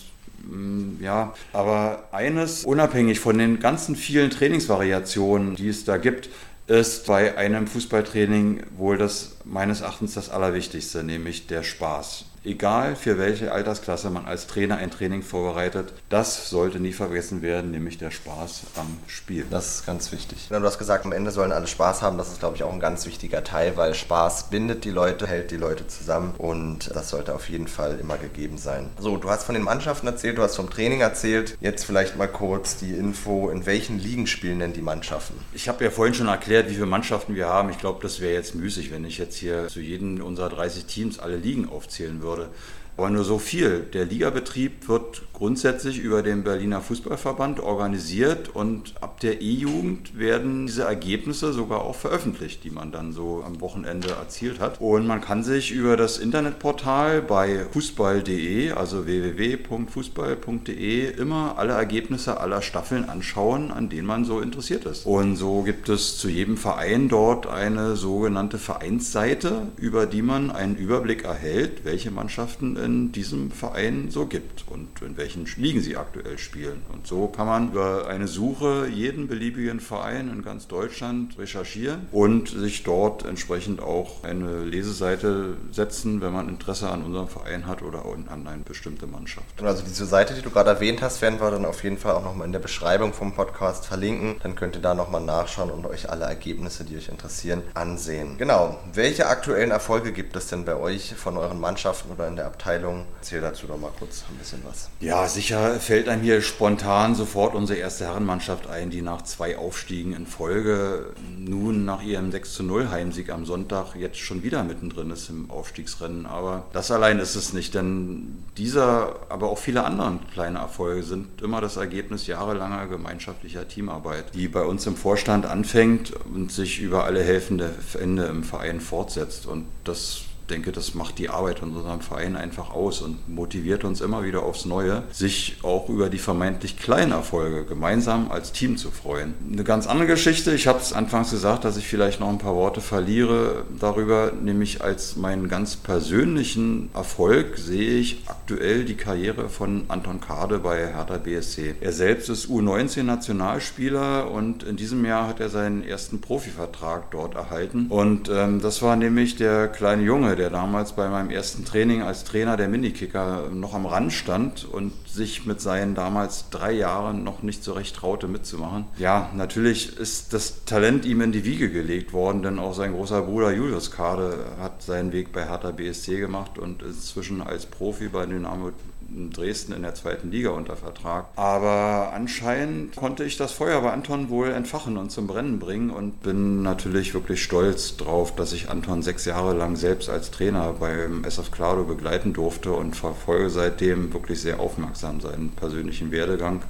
mm, 0.44 1.02
ja, 1.02 1.34
aber 1.54 2.10
eines, 2.12 2.66
unabhängig 2.66 3.20
von 3.20 3.38
den 3.38 3.60
ganzen 3.60 3.96
vielen 3.96 4.30
Trainingsvariationen, 4.30 5.56
die 5.56 5.70
es 5.70 5.86
da 5.86 5.98
gibt, 5.98 6.30
ist 6.68 7.06
bei 7.06 7.38
einem 7.38 7.66
Fußballtraining 7.66 8.64
wohl 8.76 8.98
das 8.98 9.38
meines 9.46 9.82
Erachtens 9.82 10.16
das 10.16 10.30
Allerwichtigste, 10.30 11.04
nämlich 11.04 11.48
der 11.48 11.64
Spaß 11.64 12.26
egal 12.48 12.96
für 12.96 13.18
welche 13.18 13.52
Altersklasse 13.52 14.10
man 14.10 14.26
als 14.26 14.48
Trainer 14.48 14.78
ein 14.78 14.90
Training 14.90 15.22
vorbereitet, 15.22 15.94
das 16.10 16.50
sollte 16.50 16.80
nie 16.80 16.94
vergessen 16.94 17.42
werden, 17.42 17.72
nämlich 17.72 17.98
der 17.98 18.12
Spaß 18.12 18.62
am 18.76 18.98
Spiel. 19.08 19.46
Das 19.50 19.76
ist 19.76 19.86
ganz 19.86 20.12
wichtig. 20.12 20.48
Du 20.50 20.62
hast 20.62 20.80
gesagt, 20.80 21.06
am 21.06 21.12
Ende 21.12 21.32
sollen 21.32 21.52
alle 21.52 21.68
Spaß 21.68 22.02
haben. 22.02 22.18
Das 22.18 22.30
ist, 22.30 22.40
glaube 22.40 22.56
ich, 22.56 22.64
auch 22.64 22.72
ein 22.72 22.80
ganz 22.80 23.06
wichtiger 23.06 23.44
Teil, 23.44 23.76
weil 23.76 23.94
Spaß 23.94 24.50
bindet 24.50 24.86
die 24.86 24.90
Leute, 24.90 25.28
hält 25.28 25.52
die 25.52 25.58
Leute 25.58 25.88
zusammen 25.88 26.34
und 26.38 26.90
das 26.96 27.10
sollte 27.10 27.36
auf 27.36 27.50
jeden 27.50 27.68
Fall 27.68 28.00
immer 28.00 28.18
gegeben 28.18 28.58
sein. 28.58 28.90
So, 29.00 29.18
du 29.18 29.30
hast 29.30 29.44
von 29.44 29.56
den 29.56 29.64
Mannschaften 29.64 30.08
erzählt, 30.08 30.38
du 30.38 30.42
hast 30.42 30.56
vom 30.56 30.70
Training 30.70 31.02
erzählt. 31.02 31.58
Jetzt 31.60 31.84
vielleicht 31.84 32.18
mal 32.18 32.28
kurz 32.28 32.78
die 32.78 32.92
Info, 32.92 33.50
in 33.50 33.66
welchen 33.66 34.00
Ligen 34.00 34.28
spielen 34.28 34.60
denn 34.60 34.74
die 34.74 34.82
Mannschaften? 34.82 35.36
Ich 35.54 35.68
habe 35.68 35.84
ja 35.84 35.92
vorhin 35.92 36.14
schon 36.14 36.28
erklärt, 36.28 36.70
wie 36.70 36.76
viele 36.76 36.86
Mannschaften 36.86 37.36
wir 37.36 37.48
haben. 37.48 37.70
Ich 37.70 37.78
glaube, 37.78 38.00
das 38.02 38.22
wäre 38.22 38.34
jetzt 38.34 38.56
müßig, 38.56 38.92
wenn 38.92 39.04
ich 39.06 39.18
jetzt 39.18 39.36
hier 39.36 39.68
zu 39.68 39.82
jedem 39.82 40.22
unserer 40.22 40.50
30 40.50 40.86
Teams 40.86 41.20
alle 41.20 41.36
Ligen 41.36 41.70
aufzählen 41.70 42.22
würde 42.22 42.37
würde. 42.38 42.52
Aber 42.98 43.12
nur 43.12 43.24
so 43.24 43.38
viel. 43.38 43.86
Der 43.94 44.06
Ligabetrieb 44.06 44.90
wird 44.90 45.22
grundsätzlich 45.32 46.00
über 46.00 46.24
den 46.24 46.44
Berliner 46.44 46.82
Fußballverband 46.82 47.60
organisiert 47.60 48.50
und 48.56 48.96
ab 49.02 49.20
der 49.20 49.40
E-Jugend 49.40 50.18
werden 50.18 50.66
diese 50.66 50.86
Ergebnisse 50.86 51.54
sogar 51.54 51.82
auch 51.82 51.94
veröffentlicht, 51.94 52.64
die 52.64 52.72
man 52.72 52.92
dann 52.92 53.12
so 53.12 53.44
am 53.46 53.62
Wochenende 53.62 54.10
erzielt 54.10 54.60
hat. 54.60 54.82
Und 54.82 55.06
man 55.06 55.22
kann 55.22 55.44
sich 55.44 55.72
über 55.72 55.96
das 55.96 56.18
Internetportal 56.18 57.22
bei 57.22 57.68
fußball.de, 57.72 58.72
also 58.72 59.06
www.fußball.de, 59.06 61.12
immer 61.12 61.60
alle 61.60 61.74
Ergebnisse 61.74 62.40
aller 62.40 62.64
Staffeln 62.64 63.08
anschauen, 63.08 63.70
an 63.70 63.90
denen 63.90 64.08
man 64.08 64.26
so 64.26 64.40
interessiert 64.40 64.86
ist. 64.86 65.06
Und 65.06 65.36
so 65.36 65.62
gibt 65.62 65.88
es 65.90 66.18
zu 66.18 66.30
jedem 66.30 66.58
Verein 66.58 67.10
dort 67.10 67.46
eine 67.46 67.96
sogenannte 67.96 68.58
Vereinsseite, 68.58 69.68
über 69.78 70.08
die 70.08 70.24
man 70.24 70.50
einen 70.50 70.78
Überblick 70.78 71.26
erhält, 71.26 71.86
welche 71.86 72.10
Mannschaften 72.10 72.76
in 72.76 72.87
diesem 72.88 73.52
Verein 73.52 74.10
so 74.10 74.26
gibt 74.26 74.66
und 74.68 75.02
in 75.02 75.18
welchen 75.18 75.46
Ligen 75.58 75.82
sie 75.82 75.98
aktuell 75.98 76.38
spielen. 76.38 76.84
Und 76.92 77.08
so 77.08 77.28
kann 77.28 77.48
man 77.48 77.72
über 77.72 78.08
eine 78.08 78.28
Suche 78.28 78.88
jeden 78.88 79.28
beliebigen 79.28 79.80
Verein 79.80 80.30
in 80.30 80.44
ganz 80.44 80.68
Deutschland 80.68 81.38
recherchieren 81.38 82.08
und 82.12 82.50
sich 82.50 82.84
dort 82.84 83.26
entsprechend 83.26 83.82
auch 83.82 84.24
eine 84.24 84.64
Leseseite 84.64 85.58
setzen, 85.72 86.22
wenn 86.22 86.34
man 86.34 86.50
Interesse 86.50 86.90
an 86.90 87.04
unserem 87.04 87.28
Verein 87.28 87.68
hat 87.68 87.82
oder 87.82 88.04
an 88.06 88.48
eine 88.48 88.64
bestimmte 88.64 89.08
Mannschaft. 89.08 89.62
Also 89.62 89.84
diese 89.84 90.06
Seite, 90.06 90.34
die 90.34 90.42
du 90.42 90.50
gerade 90.50 90.70
erwähnt 90.70 91.02
hast, 91.02 91.22
werden 91.22 91.40
wir 91.40 91.52
dann 91.52 91.66
auf 91.66 91.84
jeden 91.84 91.98
Fall 91.98 92.14
auch 92.14 92.24
nochmal 92.24 92.46
in 92.46 92.54
der 92.54 92.60
Beschreibung 92.60 93.14
vom 93.14 93.34
Podcast 93.34 93.86
verlinken. 93.86 94.36
Dann 94.44 94.56
könnt 94.56 94.76
ihr 94.76 94.82
da 94.82 94.94
nochmal 94.94 95.22
nachschauen 95.22 95.72
und 95.72 95.86
euch 95.86 96.10
alle 96.10 96.26
Ergebnisse, 96.26 96.84
die 96.84 96.98
euch 96.98 97.10
interessieren, 97.10 97.64
ansehen. 97.74 98.38
Genau. 98.38 98.78
Welche 98.94 99.28
aktuellen 99.28 99.72
Erfolge 99.72 100.12
gibt 100.12 100.36
es 100.36 100.48
denn 100.48 100.66
bei 100.66 100.76
euch 100.76 101.16
von 101.16 101.38
euren 101.38 101.60
Mannschaften 101.60 102.12
oder 102.12 102.28
in 102.28 102.36
der 102.36 102.46
Abteilung? 102.46 102.77
Erzähl 103.18 103.42
dazu 103.42 103.68
doch 103.68 103.78
mal 103.78 103.92
kurz 104.00 104.24
ein 104.30 104.38
bisschen 104.38 104.62
was. 104.66 104.90
Ja, 105.00 105.18
ja, 105.18 105.28
sicher 105.28 105.80
fällt 105.80 106.08
einem 106.10 106.22
hier 106.22 106.44
spontan 106.44 107.16
sofort 107.16 107.56
unsere 107.56 107.80
erste 107.80 108.06
Herrenmannschaft 108.06 108.68
ein, 108.68 108.92
die 108.92 109.02
nach 109.02 109.24
zwei 109.24 109.58
Aufstiegen 109.58 110.14
in 110.14 110.28
Folge 110.28 111.08
nun 111.40 111.86
nach 111.86 112.04
ihrem 112.04 112.32
6 112.32 112.54
zu 112.54 112.64
0 112.64 112.92
Heimsieg 112.92 113.32
am 113.32 113.44
Sonntag 113.46 113.96
jetzt 113.96 114.20
schon 114.20 114.44
wieder 114.44 114.64
mittendrin 114.64 115.10
ist 115.10 115.30
im 115.30 115.50
Aufstiegsrennen. 115.50 116.28
Aber 116.28 116.66
das 116.72 116.92
allein 116.92 117.18
ist 117.18 117.36
es 117.36 117.52
nicht, 117.52 117.74
denn 117.74 118.44
dieser, 118.58 119.16
aber 119.30 119.50
auch 119.50 119.58
viele 119.58 119.84
andere 119.86 120.20
kleine 120.32 120.60
Erfolge 120.60 121.02
sind 121.02 121.42
immer 121.42 121.60
das 121.60 121.78
Ergebnis 121.78 122.28
jahrelanger 122.28 122.86
gemeinschaftlicher 122.86 123.68
Teamarbeit, 123.68 124.36
die 124.36 124.48
bei 124.48 124.62
uns 124.62 124.86
im 124.86 124.96
Vorstand 124.96 125.48
anfängt 125.48 126.14
und 126.32 126.52
sich 126.52 126.80
über 126.80 127.06
alle 127.06 127.24
helfende 127.24 127.74
Ende 128.00 128.26
im 128.26 128.44
Verein 128.44 128.82
fortsetzt. 128.82 129.48
Und 129.48 129.66
das 129.84 130.27
denke, 130.48 130.72
das 130.72 130.94
macht 130.94 131.20
die 131.20 131.30
Arbeit 131.30 131.62
in 131.62 131.76
unserem 131.76 132.02
Verein 132.02 132.36
einfach 132.36 132.72
aus 132.72 133.02
und 133.02 133.30
motiviert 133.30 133.84
uns 133.84 134.02
immer 134.02 134.24
wieder 134.24 134.44
aufs 134.44 134.66
Neue, 134.66 135.04
sich 135.12 135.58
auch 135.64 135.90
über 135.90 136.10
die 136.10 136.18
vermeintlich 136.18 136.78
kleinen 136.78 137.12
Erfolge 137.12 137.66
gemeinsam 137.66 138.32
als 138.32 138.52
Team 138.52 138.78
zu 138.78 138.92
freuen. 138.92 139.34
Eine 139.52 139.64
ganz 139.64 139.88
andere 139.88 140.08
Geschichte, 140.08 140.54
ich 140.54 140.68
habe 140.68 140.80
es 140.80 140.94
anfangs 140.94 141.32
gesagt, 141.32 141.66
dass 141.66 141.78
ich 141.78 141.88
vielleicht 141.88 142.20
noch 142.20 142.30
ein 142.30 142.38
paar 142.38 142.56
Worte 142.56 142.82
verliere 142.82 143.66
darüber, 143.80 144.32
nämlich 144.32 144.82
als 144.82 145.16
meinen 145.16 145.50
ganz 145.50 145.76
persönlichen 145.76 146.90
Erfolg 146.94 147.58
sehe 147.58 148.00
ich 148.00 148.24
aktuell 148.28 148.86
die 148.86 148.96
Karriere 148.96 149.50
von 149.50 149.86
Anton 149.88 150.22
Kade 150.22 150.60
bei 150.60 150.88
Hertha 150.88 151.18
BSC. 151.18 151.76
Er 151.82 151.92
selbst 151.92 152.30
ist 152.30 152.48
U19-Nationalspieler 152.48 154.32
und 154.32 154.64
in 154.64 154.78
diesem 154.78 155.04
Jahr 155.06 155.28
hat 155.28 155.40
er 155.40 155.50
seinen 155.50 155.84
ersten 155.84 156.22
Profivertrag 156.22 157.12
dort 157.12 157.36
erhalten. 157.36 157.88
Und 157.90 158.30
ähm, 158.30 158.62
das 158.62 158.82
war 158.82 158.96
nämlich 158.96 159.36
der 159.36 159.68
kleine 159.68 160.04
Junge, 160.04 160.36
der 160.38 160.50
damals 160.50 160.94
bei 160.94 161.10
meinem 161.10 161.30
ersten 161.30 161.66
Training 161.66 162.02
als 162.02 162.24
Trainer 162.24 162.56
der 162.56 162.68
Minikicker 162.68 163.50
noch 163.52 163.74
am 163.74 163.86
Rand 163.86 164.14
stand 164.14 164.66
und 164.66 164.94
sich 165.08 165.46
mit 165.46 165.60
seinen 165.60 165.96
damals 165.96 166.50
drei 166.50 166.72
Jahren 166.72 167.24
noch 167.24 167.44
nicht 167.44 167.64
so 167.64 167.74
recht 167.74 167.96
traute 167.96 168.28
mitzumachen. 168.28 168.86
Ja, 168.98 169.30
natürlich 169.36 169.98
ist 169.98 170.34
das 170.34 170.64
Talent 170.66 171.06
ihm 171.06 171.22
in 171.22 171.32
die 171.32 171.44
Wiege 171.44 171.70
gelegt 171.70 172.14
worden, 172.14 172.44
denn 172.44 172.60
auch 172.60 172.74
sein 172.74 172.94
großer 172.94 173.24
Bruder 173.24 173.52
Julius 173.52 173.92
Kade 173.92 174.46
hat 174.60 174.82
seinen 174.82 175.12
Weg 175.12 175.32
bei 175.34 175.46
Hertha 175.46 175.72
BSC 175.72 176.20
gemacht 176.20 176.58
und 176.58 176.82
ist 176.82 176.96
inzwischen 176.96 177.42
als 177.42 177.66
Profi 177.66 178.08
bei 178.08 178.26
Dynamo 178.26 178.72
Dresden 179.10 179.74
in 179.74 179.82
der 179.82 179.96
zweiten 179.96 180.32
Liga 180.32 180.50
unter 180.50 180.76
Vertrag. 180.76 181.28
Aber 181.36 182.12
anscheinend 182.14 182.96
konnte 182.96 183.24
ich 183.24 183.38
das 183.38 183.52
Feuer 183.52 183.82
bei 183.82 183.92
Anton 183.92 184.30
wohl 184.30 184.52
entfachen 184.52 184.98
und 184.98 185.12
zum 185.12 185.28
Brennen 185.28 185.60
bringen 185.60 185.90
und 185.90 186.22
bin 186.22 186.62
natürlich 186.62 187.14
wirklich 187.14 187.44
stolz 187.44 187.98
drauf, 187.98 188.36
dass 188.36 188.54
ich 188.54 188.70
Anton 188.70 189.02
sechs 189.02 189.26
Jahre 189.26 189.54
lang 189.54 189.76
selbst 189.76 190.10
als 190.10 190.32
Trainer 190.32 190.74
beim 190.74 191.24
SF 191.24 191.52
Clado 191.52 191.84
begleiten 191.84 192.34
durfte 192.34 192.72
und 192.74 192.96
verfolge 192.96 193.50
seitdem 193.50 194.14
wirklich 194.14 194.42
sehr 194.42 194.60
aufmerksam 194.60 195.22
seinen 195.22 195.50
persönlichen 195.52 196.12
Werdegang 196.12 196.62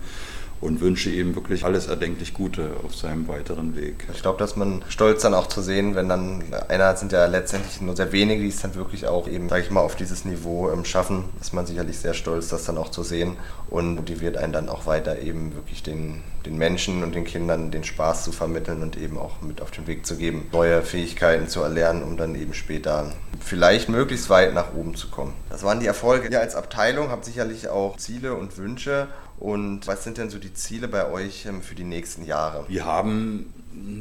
und 0.60 0.82
wünsche 0.82 1.10
ihm 1.10 1.36
wirklich 1.36 1.64
alles 1.66 1.88
erdenklich 1.88 2.34
Gute 2.34 2.72
auf 2.84 2.96
seinem 2.96 3.28
weiteren 3.28 3.76
Weg. 3.76 4.08
Ich 4.14 4.22
glaube, 4.22 4.40
dass 4.40 4.56
man 4.56 4.84
stolz 4.90 5.22
dann 5.22 5.34
auch 5.34 5.48
zu 5.48 5.62
sehen, 5.62 5.96
wenn 5.96 6.10
dann 6.10 6.44
einer 6.68 6.96
sind 6.96 7.12
ja 7.12 7.26
letztendlich 7.28 7.80
nur 7.82 7.96
sehr 7.96 8.12
wenige, 8.12 8.42
die 8.42 8.50
es 8.50 8.62
dann 8.62 8.76
wirklich 8.76 9.08
auch 9.08 9.28
eben, 9.28 9.50
sage 9.50 9.64
ich 9.64 9.72
mal, 9.72 9.82
auf 9.82 9.96
dieses 9.96 10.26
Niveau 10.26 10.72
ähm, 10.72 10.86
schaffen, 10.86 11.26
ist 11.40 11.54
man 11.54 11.66
sicherlich 11.66 12.00
sehr 12.00 12.14
stolz, 12.14 12.50
das 12.50 12.66
dann 12.66 12.78
auch 12.78 12.90
zu 12.90 13.04
sehen 13.04 13.38
und 13.70 13.96
motiviert 13.96 14.38
einen 14.38 14.54
dann 14.54 14.70
auch 14.70 14.86
weiter 14.86 15.20
eben 15.20 15.54
wirklich 15.54 15.84
den, 15.84 16.24
den 16.46 16.58
Menschen 16.58 17.04
und 17.04 17.14
den 17.14 17.26
Kindern 17.26 17.70
den 17.70 17.84
Spaß 17.84 18.24
zu 18.24 18.32
vermitteln 18.32 18.82
und 18.82 18.98
eben 18.98 19.18
auch 19.18 19.42
mit 19.42 19.62
auf 19.62 19.72
den 19.72 19.86
Weg 19.86 20.06
zu 20.06 20.16
geben, 20.16 20.48
neue 20.52 20.82
Fähigkeiten 20.82 21.48
zu 21.48 21.62
erlernen, 21.62 22.04
um 22.04 22.18
dann 22.18 22.36
eben 22.36 22.54
später 22.54 23.12
vielleicht 23.40 23.90
möglichst 23.90 24.30
weit 24.30 24.54
nach 24.54 24.74
oben 24.74 24.96
zu 24.96 25.10
kommen. 25.10 25.34
Das 25.50 25.64
waren 25.64 25.80
die 25.80 25.86
Erfolge. 25.86 26.30
Ihr 26.30 26.40
als 26.40 26.56
Abteilung 26.56 27.10
habt 27.10 27.26
sicherlich 27.26 27.70
auch 27.70 27.98
Ziele 27.98 28.34
und 28.34 28.58
Wünsche 28.58 29.08
und 29.40 29.86
was 29.86 30.04
sind 30.04 30.18
denn 30.18 30.30
so 30.30 30.40
die 30.40 30.54
Ziele 30.54 30.88
bei 30.88 31.10
euch 31.10 31.46
ähm, 31.46 31.62
für 31.62 31.76
die 31.76 31.84
nächsten 31.84 32.26
Jahre? 32.26 32.66
Wir 32.68 32.86
haben 32.86 33.54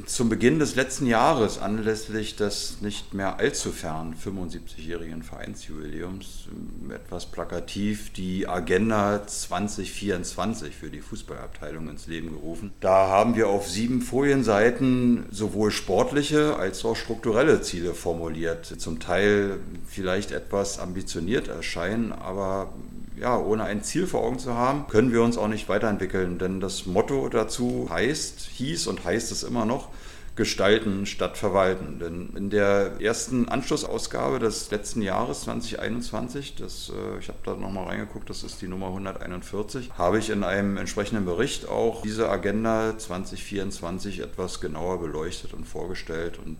zum 0.07 0.29
Beginn 0.29 0.59
des 0.59 0.75
letzten 0.75 1.07
Jahres 1.07 1.59
anlässlich 1.59 2.37
des 2.37 2.81
nicht 2.81 3.13
mehr 3.13 3.39
allzu 3.39 3.73
fern 3.73 4.15
75-jährigen 4.15 5.23
Vereinsjubiläums 5.23 6.49
ähm, 6.51 6.91
etwas 6.91 7.27
plakativ 7.27 8.13
die 8.13 8.49
Agenda 8.49 9.27
2024 9.27 10.75
für 10.75 10.89
die 10.89 11.01
Fußballabteilung 11.01 11.91
ins 11.91 12.07
Leben 12.07 12.31
gerufen. 12.31 12.73
Da 12.81 13.09
haben 13.09 13.37
wir 13.37 13.49
auf 13.49 13.69
sieben 13.69 14.01
Folienseiten 14.01 15.27
sowohl 15.31 15.71
sportliche 15.71 16.57
als 16.57 16.85
auch 16.85 16.97
strukturelle 16.97 17.61
Ziele 17.61 17.93
formuliert. 17.93 18.65
Zum 18.65 19.01
Teil 19.01 19.59
vielleicht 19.87 20.33
etwas 20.33 20.79
ambitioniert 20.79 21.49
erscheinen, 21.49 22.13
aber 22.13 22.73
ja, 23.19 23.39
ohne 23.39 23.65
ein 23.65 23.83
Ziel 23.83 24.07
vor 24.07 24.23
Augen 24.23 24.39
zu 24.39 24.55
haben, 24.55 24.87
können 24.89 25.13
wir 25.13 25.23
uns 25.23 25.39
auch 25.39 25.49
nicht 25.49 25.69
weiterentwickeln. 25.69 26.39
Denn 26.39 26.61
das 26.61 26.87
Motto 26.87 27.29
dazu 27.29 27.89
heißt, 27.91 28.41
hieß 28.41 28.87
und 28.87 29.05
heißt 29.05 29.33
es 29.33 29.43
immer 29.43 29.65
noch, 29.65 29.89
gestalten 30.37 31.07
statt 31.07 31.39
verwalten. 31.39 31.99
Denn 31.99 32.31
in 32.37 32.51
der 32.51 33.01
ersten 33.01 33.49
Anschlussausgabe 33.49 34.39
des 34.39 34.71
letzten 34.71 35.01
Jahres 35.01 35.43
2021, 35.43 36.57
das, 36.57 36.91
äh, 36.91 37.19
ich 37.19 37.29
habe 37.29 37.39
da 37.45 37.55
nochmal 37.55 37.87
reingeguckt, 37.87 38.29
das 38.29 38.43
ist 38.43 38.61
die 38.61 38.69
Nummer 38.69 38.89
141, 38.89 39.93
habe 39.97 40.19
ich 40.19 40.31
in 40.31 40.45
einem 40.45 40.77
entsprechenden 40.77 41.25
Bericht 41.25 41.69
auch 41.69 42.03
diese 42.03 42.29
Agenda 42.29 42.97
2024 42.99 44.21
etwas 44.21 44.61
genauer 44.61 45.01
beleuchtet 45.01 45.55
und 45.55 45.67
vorgestellt. 45.67 46.39
Und 46.45 46.59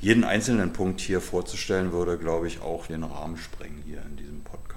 jeden 0.00 0.22
einzelnen 0.22 0.72
Punkt 0.72 1.00
hier 1.00 1.20
vorzustellen, 1.20 1.92
würde, 1.92 2.18
glaube 2.18 2.46
ich, 2.46 2.60
auch 2.60 2.86
den 2.86 3.02
Rahmen 3.02 3.36
sprengen 3.36 3.82
hier 3.84 4.02
in 4.02 4.16
diesem 4.16 4.42
Podcast. 4.42 4.67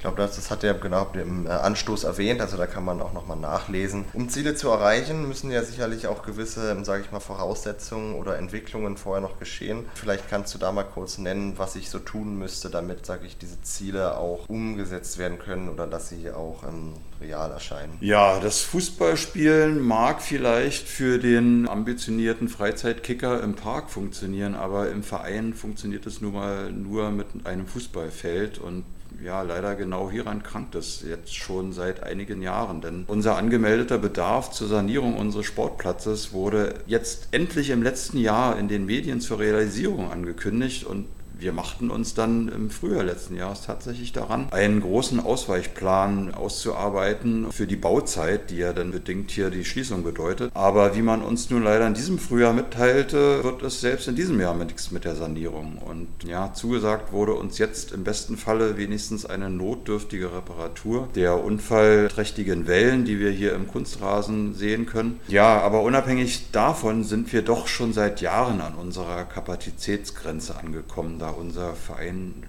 Ich 0.00 0.02
glaube, 0.02 0.16
das, 0.16 0.36
das 0.36 0.50
hat 0.50 0.64
er 0.64 0.72
genau 0.72 1.10
im 1.12 1.46
äh, 1.46 1.50
Anstoß 1.50 2.04
erwähnt, 2.04 2.40
also 2.40 2.56
da 2.56 2.66
kann 2.66 2.86
man 2.86 3.02
auch 3.02 3.12
nochmal 3.12 3.36
nachlesen. 3.36 4.06
Um 4.14 4.30
Ziele 4.30 4.54
zu 4.54 4.70
erreichen, 4.70 5.28
müssen 5.28 5.50
ja 5.50 5.62
sicherlich 5.62 6.06
auch 6.06 6.22
gewisse, 6.22 6.70
ähm, 6.70 6.86
sage 6.86 7.02
ich 7.02 7.12
mal, 7.12 7.20
Voraussetzungen 7.20 8.14
oder 8.14 8.38
Entwicklungen 8.38 8.96
vorher 8.96 9.20
noch 9.20 9.38
geschehen. 9.38 9.84
Vielleicht 9.94 10.30
kannst 10.30 10.54
du 10.54 10.58
da 10.58 10.72
mal 10.72 10.84
kurz 10.84 11.18
nennen, 11.18 11.58
was 11.58 11.76
ich 11.76 11.90
so 11.90 11.98
tun 11.98 12.38
müsste, 12.38 12.70
damit, 12.70 13.04
sage 13.04 13.26
ich, 13.26 13.36
diese 13.36 13.60
Ziele 13.60 14.16
auch 14.16 14.48
umgesetzt 14.48 15.18
werden 15.18 15.38
können 15.38 15.68
oder 15.68 15.86
dass 15.86 16.08
sie 16.08 16.30
auch 16.30 16.62
ähm, 16.62 16.94
real 17.20 17.50
erscheinen. 17.50 17.98
Ja, 18.00 18.40
das 18.40 18.62
Fußballspielen 18.62 19.80
mag 19.82 20.22
vielleicht 20.22 20.88
für 20.88 21.18
den 21.18 21.68
ambitionierten 21.68 22.48
Freizeitkicker 22.48 23.42
im 23.42 23.54
Park 23.54 23.90
funktionieren, 23.90 24.54
aber 24.54 24.90
im 24.90 25.02
Verein 25.02 25.52
funktioniert 25.52 26.06
es 26.06 26.22
nun 26.22 26.32
mal 26.32 26.72
nur 26.72 27.10
mit 27.10 27.26
einem 27.44 27.66
Fußballfeld 27.66 28.58
und 28.58 28.84
ja, 29.22 29.42
leider 29.42 29.74
genau 29.74 30.10
hieran 30.10 30.42
krankt 30.42 30.74
es 30.74 31.02
jetzt 31.02 31.34
schon 31.34 31.72
seit 31.72 32.02
einigen 32.02 32.42
Jahren. 32.42 32.80
Denn 32.80 33.04
unser 33.06 33.36
angemeldeter 33.36 33.98
Bedarf 33.98 34.50
zur 34.50 34.68
Sanierung 34.68 35.16
unseres 35.16 35.46
Sportplatzes 35.46 36.32
wurde 36.32 36.74
jetzt 36.86 37.28
endlich 37.32 37.70
im 37.70 37.82
letzten 37.82 38.18
Jahr 38.18 38.58
in 38.58 38.68
den 38.68 38.86
Medien 38.86 39.20
zur 39.20 39.38
Realisierung 39.38 40.10
angekündigt 40.10 40.84
und 40.84 41.06
wir 41.40 41.52
machten 41.52 41.90
uns 41.90 42.14
dann 42.14 42.48
im 42.48 42.70
Frühjahr 42.70 43.04
letzten 43.04 43.36
Jahres 43.36 43.62
tatsächlich 43.62 44.12
daran, 44.12 44.48
einen 44.50 44.80
großen 44.80 45.20
Ausweichplan 45.20 46.34
auszuarbeiten 46.34 47.50
für 47.50 47.66
die 47.66 47.76
Bauzeit, 47.76 48.50
die 48.50 48.58
ja 48.58 48.72
dann 48.72 48.90
bedingt 48.90 49.30
hier 49.30 49.50
die 49.50 49.64
Schließung 49.64 50.02
bedeutet. 50.02 50.50
Aber 50.54 50.96
wie 50.96 51.02
man 51.02 51.22
uns 51.22 51.50
nun 51.50 51.62
leider 51.62 51.86
in 51.86 51.94
diesem 51.94 52.18
Frühjahr 52.18 52.52
mitteilte, 52.52 53.42
wird 53.42 53.62
es 53.62 53.80
selbst 53.80 54.08
in 54.08 54.16
diesem 54.16 54.40
Jahr 54.40 54.54
nichts 54.54 54.90
mit 54.90 55.04
der 55.04 55.16
Sanierung. 55.16 55.78
Und 55.78 56.08
ja, 56.24 56.52
zugesagt 56.52 57.12
wurde 57.12 57.34
uns 57.34 57.58
jetzt 57.58 57.92
im 57.92 58.04
besten 58.04 58.36
Falle 58.36 58.76
wenigstens 58.76 59.24
eine 59.26 59.50
notdürftige 59.50 60.32
Reparatur 60.34 61.08
der 61.14 61.42
unfallträchtigen 61.42 62.66
Wellen, 62.66 63.04
die 63.04 63.18
wir 63.18 63.30
hier 63.30 63.54
im 63.54 63.68
Kunstrasen 63.68 64.54
sehen 64.54 64.86
können. 64.86 65.20
Ja, 65.28 65.60
aber 65.60 65.82
unabhängig 65.82 66.50
davon 66.52 67.04
sind 67.04 67.32
wir 67.32 67.42
doch 67.42 67.66
schon 67.66 67.92
seit 67.92 68.20
Jahren 68.20 68.60
an 68.60 68.74
unserer 68.74 69.24
Kapazitätsgrenze 69.24 70.56
angekommen. 70.56 71.18
Da 71.18 71.29
unser 71.36 71.74
Verein 71.74 72.46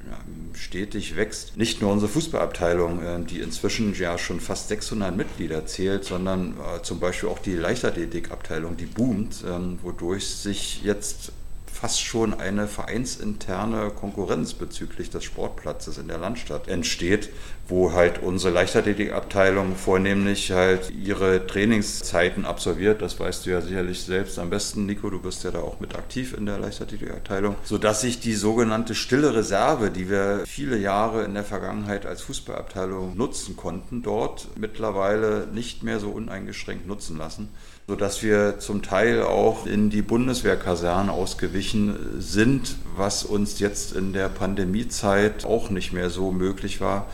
stetig 0.53 1.15
wächst. 1.15 1.57
Nicht 1.57 1.81
nur 1.81 1.91
unsere 1.91 2.11
Fußballabteilung, 2.11 3.01
äh, 3.01 3.19
die 3.23 3.39
inzwischen 3.39 3.93
ja 3.95 4.17
schon 4.17 4.39
fast 4.39 4.69
600 4.69 5.15
Mitglieder 5.15 5.65
zählt, 5.65 6.05
sondern 6.05 6.55
äh, 6.57 6.81
zum 6.81 6.99
Beispiel 6.99 7.29
auch 7.29 7.39
die 7.39 7.55
Leichtathletikabteilung, 7.55 8.77
die 8.77 8.85
boomt, 8.85 9.43
ähm, 9.47 9.79
wodurch 9.81 10.27
sich 10.27 10.83
jetzt 10.83 11.31
fast 11.81 12.03
schon 12.03 12.33
eine 12.33 12.67
vereinsinterne 12.67 13.89
Konkurrenz 13.89 14.53
bezüglich 14.53 15.09
des 15.09 15.23
Sportplatzes 15.23 15.97
in 15.97 16.07
der 16.07 16.19
Landstadt 16.19 16.67
entsteht, 16.67 17.29
wo 17.71 17.93
halt 17.93 18.21
unsere 18.21 18.53
Leichtathletikabteilung 18.53 19.75
vornehmlich 19.75 20.51
halt 20.51 20.91
ihre 20.91 21.47
Trainingszeiten 21.47 22.45
absolviert. 22.45 23.01
Das 23.01 23.19
weißt 23.19 23.45
du 23.45 23.51
ja 23.51 23.61
sicherlich 23.61 24.03
selbst 24.03 24.37
am 24.37 24.49
besten, 24.49 24.85
Nico. 24.85 25.09
Du 25.09 25.19
bist 25.19 25.43
ja 25.45 25.51
da 25.51 25.59
auch 25.59 25.79
mit 25.79 25.95
aktiv 25.95 26.35
in 26.37 26.45
der 26.45 26.59
Leichtathletikabteilung, 26.59 27.55
sodass 27.63 28.01
sich 28.01 28.19
die 28.19 28.33
sogenannte 28.33 28.93
stille 28.93 29.33
Reserve, 29.33 29.89
die 29.89 30.09
wir 30.09 30.43
viele 30.45 30.77
Jahre 30.77 31.23
in 31.23 31.33
der 31.33 31.45
Vergangenheit 31.45 32.05
als 32.05 32.21
Fußballabteilung 32.21 33.15
nutzen 33.15 33.55
konnten, 33.55 34.03
dort 34.03 34.49
mittlerweile 34.57 35.47
nicht 35.53 35.81
mehr 35.81 35.99
so 35.99 36.09
uneingeschränkt 36.09 36.85
nutzen 36.87 37.17
lassen 37.17 37.49
sodass 37.87 38.23
wir 38.23 38.59
zum 38.59 38.83
Teil 38.83 39.23
auch 39.23 39.65
in 39.65 39.89
die 39.89 40.01
Bundeswehrkaserne 40.01 41.11
ausgewichen 41.11 41.97
sind, 42.19 42.77
was 42.95 43.25
uns 43.25 43.59
jetzt 43.59 43.93
in 43.93 44.13
der 44.13 44.29
Pandemiezeit 44.29 45.43
auch 45.43 45.69
nicht 45.69 45.91
mehr 45.91 46.09
so 46.09 46.31
möglich 46.31 46.79
war, 46.79 47.07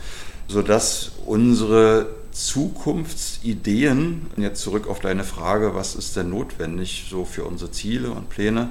sodass 0.48 1.12
unsere 1.26 2.08
Zukunftsideen, 2.32 4.26
jetzt 4.36 4.62
zurück 4.62 4.88
auf 4.88 5.00
deine 5.00 5.24
Frage, 5.24 5.74
was 5.74 5.94
ist 5.94 6.16
denn 6.16 6.30
notwendig 6.30 7.06
so 7.08 7.24
für 7.24 7.44
unsere 7.44 7.70
Ziele 7.70 8.10
und 8.10 8.28
Pläne, 8.28 8.70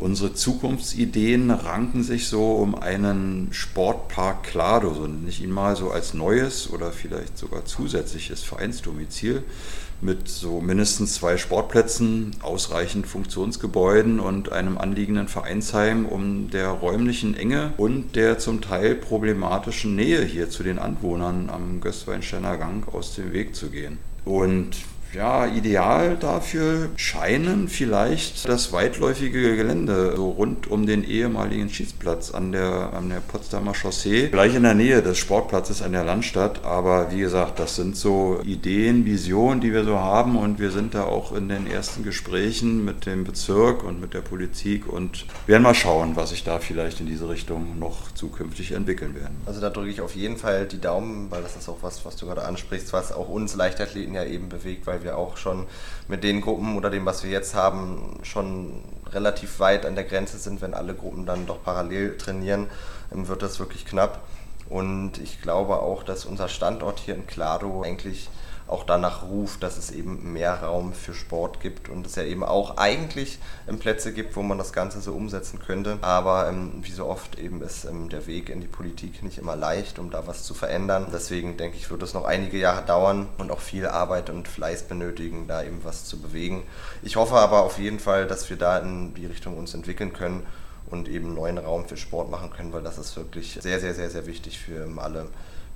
Unsere 0.00 0.32
Zukunftsideen 0.32 1.50
ranken 1.50 2.02
sich 2.02 2.28
so 2.28 2.54
um 2.54 2.74
einen 2.74 3.48
Sportpark 3.52 4.44
Klado, 4.44 4.94
so 4.94 5.06
nenne 5.06 5.28
ich 5.28 5.42
ihn 5.42 5.50
mal 5.50 5.76
so 5.76 5.90
als 5.90 6.14
neues 6.14 6.70
oder 6.70 6.90
vielleicht 6.90 7.36
sogar 7.36 7.66
zusätzliches 7.66 8.42
Vereinsdomizil 8.42 9.44
mit 10.02 10.28
so 10.28 10.60
mindestens 10.60 11.14
zwei 11.14 11.36
Sportplätzen, 11.36 12.36
ausreichend 12.42 13.06
Funktionsgebäuden 13.06 14.20
und 14.20 14.52
einem 14.52 14.78
anliegenden 14.78 15.28
Vereinsheim, 15.28 16.06
um 16.06 16.50
der 16.50 16.68
räumlichen 16.68 17.36
Enge 17.36 17.72
und 17.76 18.16
der 18.16 18.38
zum 18.38 18.60
Teil 18.60 18.94
problematischen 18.94 19.94
Nähe 19.94 20.24
hier 20.24 20.50
zu 20.50 20.62
den 20.62 20.78
Anwohnern 20.78 21.50
am 21.50 21.80
Gößweinsteiner 21.80 22.56
Gang 22.56 22.92
aus 22.92 23.14
dem 23.14 23.32
Weg 23.32 23.54
zu 23.54 23.70
gehen. 23.70 23.98
Und 24.24 24.76
ja, 25.14 25.46
ideal 25.46 26.16
dafür 26.16 26.88
scheinen 26.96 27.68
vielleicht 27.68 28.48
das 28.48 28.72
weitläufige 28.72 29.56
Gelände 29.56 30.14
so 30.16 30.30
rund 30.30 30.70
um 30.70 30.86
den 30.86 31.04
ehemaligen 31.04 31.68
Schießplatz 31.68 32.30
an 32.30 32.52
der, 32.52 32.92
an 32.92 33.08
der 33.08 33.20
Potsdamer 33.20 33.74
Chaussee, 33.74 34.28
gleich 34.28 34.54
in 34.54 34.62
der 34.62 34.74
Nähe 34.74 35.02
des 35.02 35.18
Sportplatzes 35.18 35.82
an 35.82 35.92
der 35.92 36.04
Landstadt. 36.04 36.64
Aber 36.64 37.10
wie 37.10 37.20
gesagt, 37.20 37.58
das 37.58 37.76
sind 37.76 37.96
so 37.96 38.40
Ideen, 38.44 39.04
Visionen, 39.04 39.60
die 39.60 39.72
wir 39.72 39.84
so 39.84 39.98
haben 39.98 40.36
und 40.36 40.58
wir 40.60 40.70
sind 40.70 40.94
da 40.94 41.04
auch 41.04 41.34
in 41.34 41.48
den 41.48 41.66
ersten 41.66 42.04
Gesprächen 42.04 42.84
mit 42.84 43.06
dem 43.06 43.24
Bezirk 43.24 43.82
und 43.82 44.00
mit 44.00 44.14
der 44.14 44.20
Politik 44.20 44.86
und 44.86 45.26
werden 45.46 45.62
mal 45.62 45.74
schauen, 45.74 46.14
was 46.14 46.30
sich 46.30 46.44
da 46.44 46.58
vielleicht 46.60 47.00
in 47.00 47.06
diese 47.06 47.28
Richtung 47.28 47.78
noch 47.78 48.12
zukünftig 48.14 48.72
entwickeln 48.72 49.14
werden. 49.14 49.36
Also 49.46 49.60
da 49.60 49.70
drücke 49.70 49.90
ich 49.90 50.00
auf 50.00 50.14
jeden 50.14 50.36
Fall 50.36 50.66
die 50.66 50.80
Daumen, 50.80 51.30
weil 51.30 51.42
das 51.42 51.56
ist 51.56 51.68
auch 51.68 51.78
was, 51.82 52.04
was 52.04 52.16
du 52.16 52.26
gerade 52.26 52.44
ansprichst, 52.44 52.92
was 52.92 53.12
auch 53.12 53.28
uns 53.28 53.56
Leichtathleten 53.56 54.14
ja 54.14 54.24
eben 54.24 54.48
bewegt, 54.48 54.86
weil 54.86 54.99
weil 55.00 55.04
wir 55.04 55.18
auch 55.18 55.36
schon 55.36 55.66
mit 56.08 56.24
den 56.24 56.40
Gruppen 56.40 56.76
oder 56.76 56.90
dem, 56.90 57.06
was 57.06 57.24
wir 57.24 57.30
jetzt 57.30 57.54
haben, 57.54 58.18
schon 58.22 58.82
relativ 59.12 59.60
weit 59.60 59.86
an 59.86 59.94
der 59.94 60.04
Grenze 60.04 60.38
sind. 60.38 60.60
Wenn 60.60 60.74
alle 60.74 60.94
Gruppen 60.94 61.26
dann 61.26 61.46
doch 61.46 61.62
parallel 61.62 62.16
trainieren, 62.16 62.68
wird 63.10 63.42
das 63.42 63.58
wirklich 63.58 63.86
knapp. 63.86 64.20
Und 64.68 65.18
ich 65.18 65.42
glaube 65.42 65.80
auch, 65.80 66.02
dass 66.02 66.24
unser 66.24 66.48
Standort 66.48 67.00
hier 67.00 67.14
in 67.14 67.26
Klado 67.26 67.82
eigentlich 67.82 68.28
auch 68.70 68.84
danach 68.84 69.24
ruft, 69.24 69.62
dass 69.62 69.76
es 69.76 69.90
eben 69.90 70.32
mehr 70.32 70.62
Raum 70.62 70.92
für 70.92 71.12
Sport 71.12 71.60
gibt 71.60 71.88
und 71.88 72.06
es 72.06 72.14
ja 72.14 72.22
eben 72.22 72.44
auch 72.44 72.76
eigentlich 72.76 73.38
ähm, 73.68 73.78
Plätze 73.78 74.12
gibt, 74.12 74.36
wo 74.36 74.42
man 74.42 74.58
das 74.58 74.72
Ganze 74.72 75.00
so 75.00 75.12
umsetzen 75.12 75.58
könnte. 75.58 75.98
Aber 76.02 76.48
ähm, 76.48 76.72
wie 76.82 76.92
so 76.92 77.06
oft 77.06 77.38
eben 77.38 77.62
ist 77.62 77.84
ähm, 77.84 78.08
der 78.08 78.26
Weg 78.26 78.48
in 78.48 78.60
die 78.60 78.68
Politik 78.68 79.22
nicht 79.22 79.38
immer 79.38 79.56
leicht, 79.56 79.98
um 79.98 80.10
da 80.10 80.26
was 80.26 80.44
zu 80.44 80.54
verändern. 80.54 81.08
Deswegen 81.12 81.56
denke 81.56 81.76
ich, 81.76 81.90
wird 81.90 82.02
es 82.02 82.14
noch 82.14 82.24
einige 82.24 82.58
Jahre 82.58 82.84
dauern 82.84 83.28
und 83.38 83.50
auch 83.50 83.60
viel 83.60 83.86
Arbeit 83.86 84.30
und 84.30 84.48
Fleiß 84.48 84.84
benötigen, 84.84 85.46
da 85.48 85.62
eben 85.62 85.80
was 85.82 86.04
zu 86.04 86.20
bewegen. 86.20 86.62
Ich 87.02 87.16
hoffe 87.16 87.36
aber 87.36 87.62
auf 87.62 87.78
jeden 87.78 87.98
Fall, 87.98 88.26
dass 88.26 88.48
wir 88.50 88.56
da 88.56 88.78
in 88.78 89.14
die 89.14 89.26
Richtung 89.26 89.56
uns 89.56 89.74
entwickeln 89.74 90.12
können 90.12 90.46
und 90.90 91.08
eben 91.08 91.34
neuen 91.34 91.58
Raum 91.58 91.86
für 91.86 91.96
Sport 91.96 92.30
machen 92.30 92.50
können, 92.50 92.72
weil 92.72 92.82
das 92.82 92.98
ist 92.98 93.16
wirklich 93.16 93.58
sehr, 93.60 93.80
sehr, 93.80 93.94
sehr, 93.94 94.10
sehr 94.10 94.26
wichtig 94.26 94.58
für 94.58 94.88
alle 94.98 95.26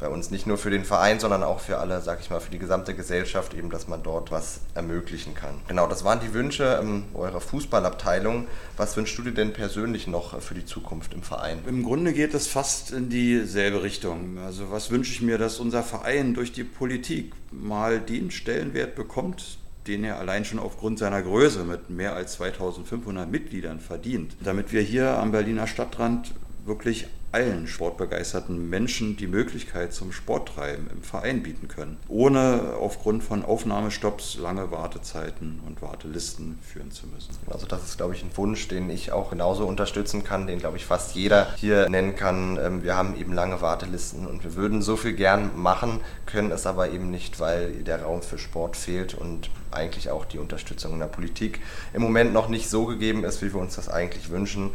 bei 0.04 0.10
uns. 0.10 0.30
Nicht 0.30 0.46
nur 0.46 0.58
für 0.58 0.68
den 0.68 0.84
Verein, 0.84 1.18
sondern 1.18 1.42
auch 1.42 1.60
für 1.60 1.78
alle, 1.78 2.02
sag 2.02 2.20
ich 2.20 2.28
mal, 2.28 2.38
für 2.38 2.50
die 2.50 2.58
gesamte 2.58 2.94
Gesellschaft, 2.94 3.54
eben, 3.54 3.70
dass 3.70 3.88
man 3.88 4.02
dort 4.02 4.30
was 4.30 4.60
ermöglichen 4.74 5.34
kann. 5.34 5.54
Genau, 5.66 5.86
das 5.86 6.04
waren 6.04 6.20
die 6.20 6.34
Wünsche 6.34 6.78
ähm, 6.82 7.04
eurer 7.14 7.40
Fußballabteilung. 7.40 8.46
Was 8.76 8.98
wünschst 8.98 9.16
du 9.16 9.22
dir 9.22 9.32
denn 9.32 9.54
persönlich 9.54 10.06
noch 10.06 10.38
für 10.42 10.52
die 10.52 10.66
Zukunft 10.66 11.14
im 11.14 11.22
Verein? 11.22 11.60
Im 11.66 11.82
Grunde 11.82 12.12
geht 12.12 12.34
es 12.34 12.48
fast 12.48 12.92
in 12.92 13.08
dieselbe 13.08 13.82
Richtung. 13.82 14.36
Also 14.44 14.70
was 14.70 14.90
wünsche 14.90 15.10
ich 15.10 15.22
mir, 15.22 15.38
dass 15.38 15.58
unser 15.58 15.82
Verein 15.82 16.34
durch 16.34 16.52
die 16.52 16.64
Politik 16.64 17.32
mal 17.50 17.98
den 17.98 18.30
Stellenwert 18.30 18.96
bekommt, 18.96 19.56
den 19.86 20.04
er 20.04 20.18
allein 20.18 20.44
schon 20.44 20.58
aufgrund 20.58 20.98
seiner 20.98 21.22
Größe 21.22 21.64
mit 21.64 21.88
mehr 21.88 22.14
als 22.14 22.34
2500 22.34 23.30
Mitgliedern 23.30 23.80
verdient. 23.80 24.36
Damit 24.42 24.70
wir 24.72 24.82
hier 24.82 25.16
am 25.16 25.32
Berliner 25.32 25.66
Stadtrand 25.66 26.34
wirklich 26.64 27.07
allen 27.35 27.66
sportbegeisterten 27.66 28.70
Menschen 28.70 29.16
die 29.16 29.27
Möglichkeit 29.27 29.92
zum 29.92 30.12
Sporttreiben 30.12 30.88
im 30.88 31.03
Verein 31.03 31.42
bieten 31.42 31.66
können, 31.66 31.96
ohne 32.07 32.74
aufgrund 32.79 33.24
von 33.24 33.44
Aufnahmestopps 33.44 34.38
lange 34.38 34.70
Wartezeiten 34.70 35.61
und 35.66 35.83
Wartelisten 35.83 36.61
führen 36.62 36.92
zu 36.92 37.09
müssen. 37.09 37.31
Also 37.50 37.66
das 37.66 37.83
ist, 37.83 37.96
glaube 37.96 38.14
ich, 38.14 38.22
ein 38.22 38.31
Wunsch, 38.37 38.68
den 38.68 38.88
ich 38.88 39.11
auch 39.11 39.31
genauso 39.31 39.66
unterstützen 39.66 40.22
kann, 40.22 40.46
den, 40.46 40.61
glaube 40.61 40.77
ich, 40.77 40.87
fast 40.87 41.16
jeder 41.16 41.53
hier 41.57 41.88
nennen 41.88 42.14
kann. 42.14 42.57
Ähm, 42.57 42.85
wir 42.85 42.96
haben 42.96 43.16
eben 43.16 43.33
lange 43.33 43.61
Wartelisten 43.61 44.29
und 44.29 44.44
wir 44.44 44.55
würden 44.55 44.81
so 44.81 44.96
viel 44.96 45.14
gern 45.14 45.50
machen, 45.57 45.98
können 46.27 46.53
es 46.53 46.66
aber 46.66 46.90
eben 46.90 47.11
nicht, 47.11 47.40
weil 47.40 47.83
der 47.83 48.03
Raum 48.03 48.22
für 48.22 48.38
Sport 48.38 48.77
fehlt 48.77 49.12
und 49.14 49.50
eigentlich 49.72 50.09
auch 50.09 50.24
die 50.24 50.38
Unterstützung 50.38 50.92
in 50.92 51.00
der 51.00 51.07
Politik 51.07 51.59
im 51.92 52.03
Moment 52.03 52.33
noch 52.33 52.48
nicht 52.48 52.70
so 52.70 52.87
gegeben 52.87 53.24
ist, 53.24 53.42
wie 53.42 53.53
wir 53.53 53.61
uns 53.61 53.74
das 53.74 53.88
eigentlich 53.88 54.31
wünschen. 54.31 54.70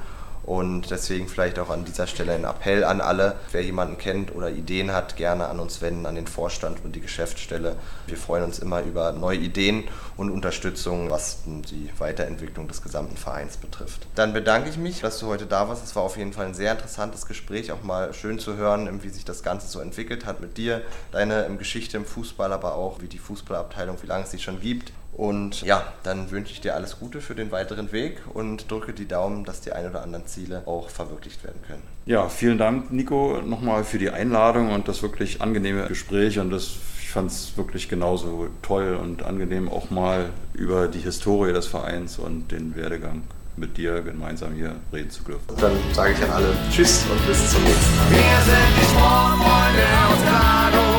Und 0.49 0.89
deswegen 0.89 1.27
vielleicht 1.27 1.59
auch 1.59 1.69
an 1.69 1.85
dieser 1.85 2.07
Stelle 2.07 2.33
ein 2.33 2.43
Appell 2.43 2.83
an 2.83 3.01
alle, 3.01 3.35
wer 3.51 3.61
jemanden 3.61 3.99
kennt 3.99 4.33
oder 4.33 4.49
Ideen 4.49 4.91
hat, 4.91 5.15
gerne 5.15 5.45
an 5.45 5.59
uns 5.59 5.79
wenden, 5.83 6.07
an 6.07 6.15
den 6.15 6.25
Vorstand 6.25 6.83
und 6.83 6.95
die 6.95 7.01
Geschäftsstelle. 7.01 7.75
Wir 8.07 8.17
freuen 8.17 8.45
uns 8.45 8.57
immer 8.57 8.81
über 8.81 9.11
neue 9.11 9.37
Ideen 9.37 9.83
und 10.17 10.31
Unterstützung, 10.31 11.11
was 11.11 11.43
die 11.45 11.91
Weiterentwicklung 11.99 12.67
des 12.67 12.81
gesamten 12.81 13.15
Vereins 13.15 13.57
betrifft. 13.57 14.07
Dann 14.15 14.33
bedanke 14.33 14.71
ich 14.71 14.77
mich, 14.77 15.01
dass 15.01 15.19
du 15.19 15.27
heute 15.27 15.45
da 15.45 15.69
warst. 15.69 15.85
Es 15.85 15.95
war 15.95 16.01
auf 16.01 16.17
jeden 16.17 16.33
Fall 16.33 16.47
ein 16.47 16.55
sehr 16.55 16.71
interessantes 16.71 17.27
Gespräch, 17.27 17.71
auch 17.71 17.83
mal 17.83 18.11
schön 18.15 18.39
zu 18.39 18.57
hören, 18.57 19.03
wie 19.03 19.09
sich 19.09 19.25
das 19.25 19.43
Ganze 19.43 19.67
so 19.67 19.79
entwickelt 19.79 20.25
hat 20.25 20.41
mit 20.41 20.57
dir, 20.57 20.81
deine 21.11 21.47
Geschichte 21.59 21.95
im 21.95 22.05
Fußball, 22.05 22.51
aber 22.53 22.73
auch 22.73 23.01
wie 23.01 23.07
die 23.07 23.19
Fußballabteilung, 23.19 24.01
wie 24.01 24.07
lange 24.07 24.23
es 24.23 24.31
sie 24.31 24.39
schon 24.39 24.59
gibt. 24.59 24.93
Und 25.19 25.63
ja, 25.63 25.83
dann 26.03 26.31
wünsche 26.31 26.53
ich 26.53 26.61
dir 26.61 26.75
alles 26.75 26.97
Gute 26.97 27.19
für 27.19 27.35
den 27.35 27.51
weiteren 27.51 27.91
Weg 27.91 28.21
und 28.33 28.71
drücke 28.71 28.93
die 28.93 29.05
Daumen, 29.05 29.43
dass 29.43 29.59
die 29.59 29.73
ein 29.73 29.85
oder 29.85 30.01
anderen 30.01 30.25
Ziele 30.27 30.63
auch 30.65 30.87
verwirklicht 30.89 31.43
werden 31.43 31.61
können. 31.67 31.83
Ja, 32.05 32.29
vielen 32.29 32.57
Dank, 32.57 32.89
Nico, 32.93 33.41
nochmal 33.45 33.83
für 33.83 33.97
die 33.97 34.11
Einladung 34.11 34.71
und 34.71 34.87
das 34.87 35.01
wirklich 35.01 35.41
angenehme 35.41 35.87
Gespräch. 35.87 36.39
Und 36.39 36.51
das, 36.51 36.77
ich 37.01 37.09
fand 37.09 37.31
es 37.31 37.57
wirklich 37.57 37.89
genauso 37.89 38.47
toll 38.61 38.95
und 38.95 39.23
angenehm, 39.23 39.67
auch 39.67 39.89
mal 39.89 40.29
über 40.53 40.87
die 40.87 40.99
Historie 40.99 41.51
des 41.51 41.67
Vereins 41.67 42.17
und 42.17 42.53
den 42.53 42.77
Werdegang 42.77 43.23
mit 43.57 43.75
dir 43.75 43.99
gemeinsam 43.99 44.53
hier 44.53 44.77
reden 44.93 45.09
zu 45.09 45.21
dürfen. 45.23 45.43
Dann 45.59 45.73
sage 45.91 46.13
ich 46.13 46.23
an 46.23 46.29
alle 46.29 46.55
Tschüss 46.71 47.03
und 47.11 47.27
bis 47.27 47.51
zum 47.51 47.61
nächsten 47.65 47.95
Mal. 47.97 48.11
Wir 48.11 48.41
sind 48.45 48.71
die 48.77 48.85
Sportfreunde 48.85 49.83
aus 50.07 50.23
Grado. 50.23 50.98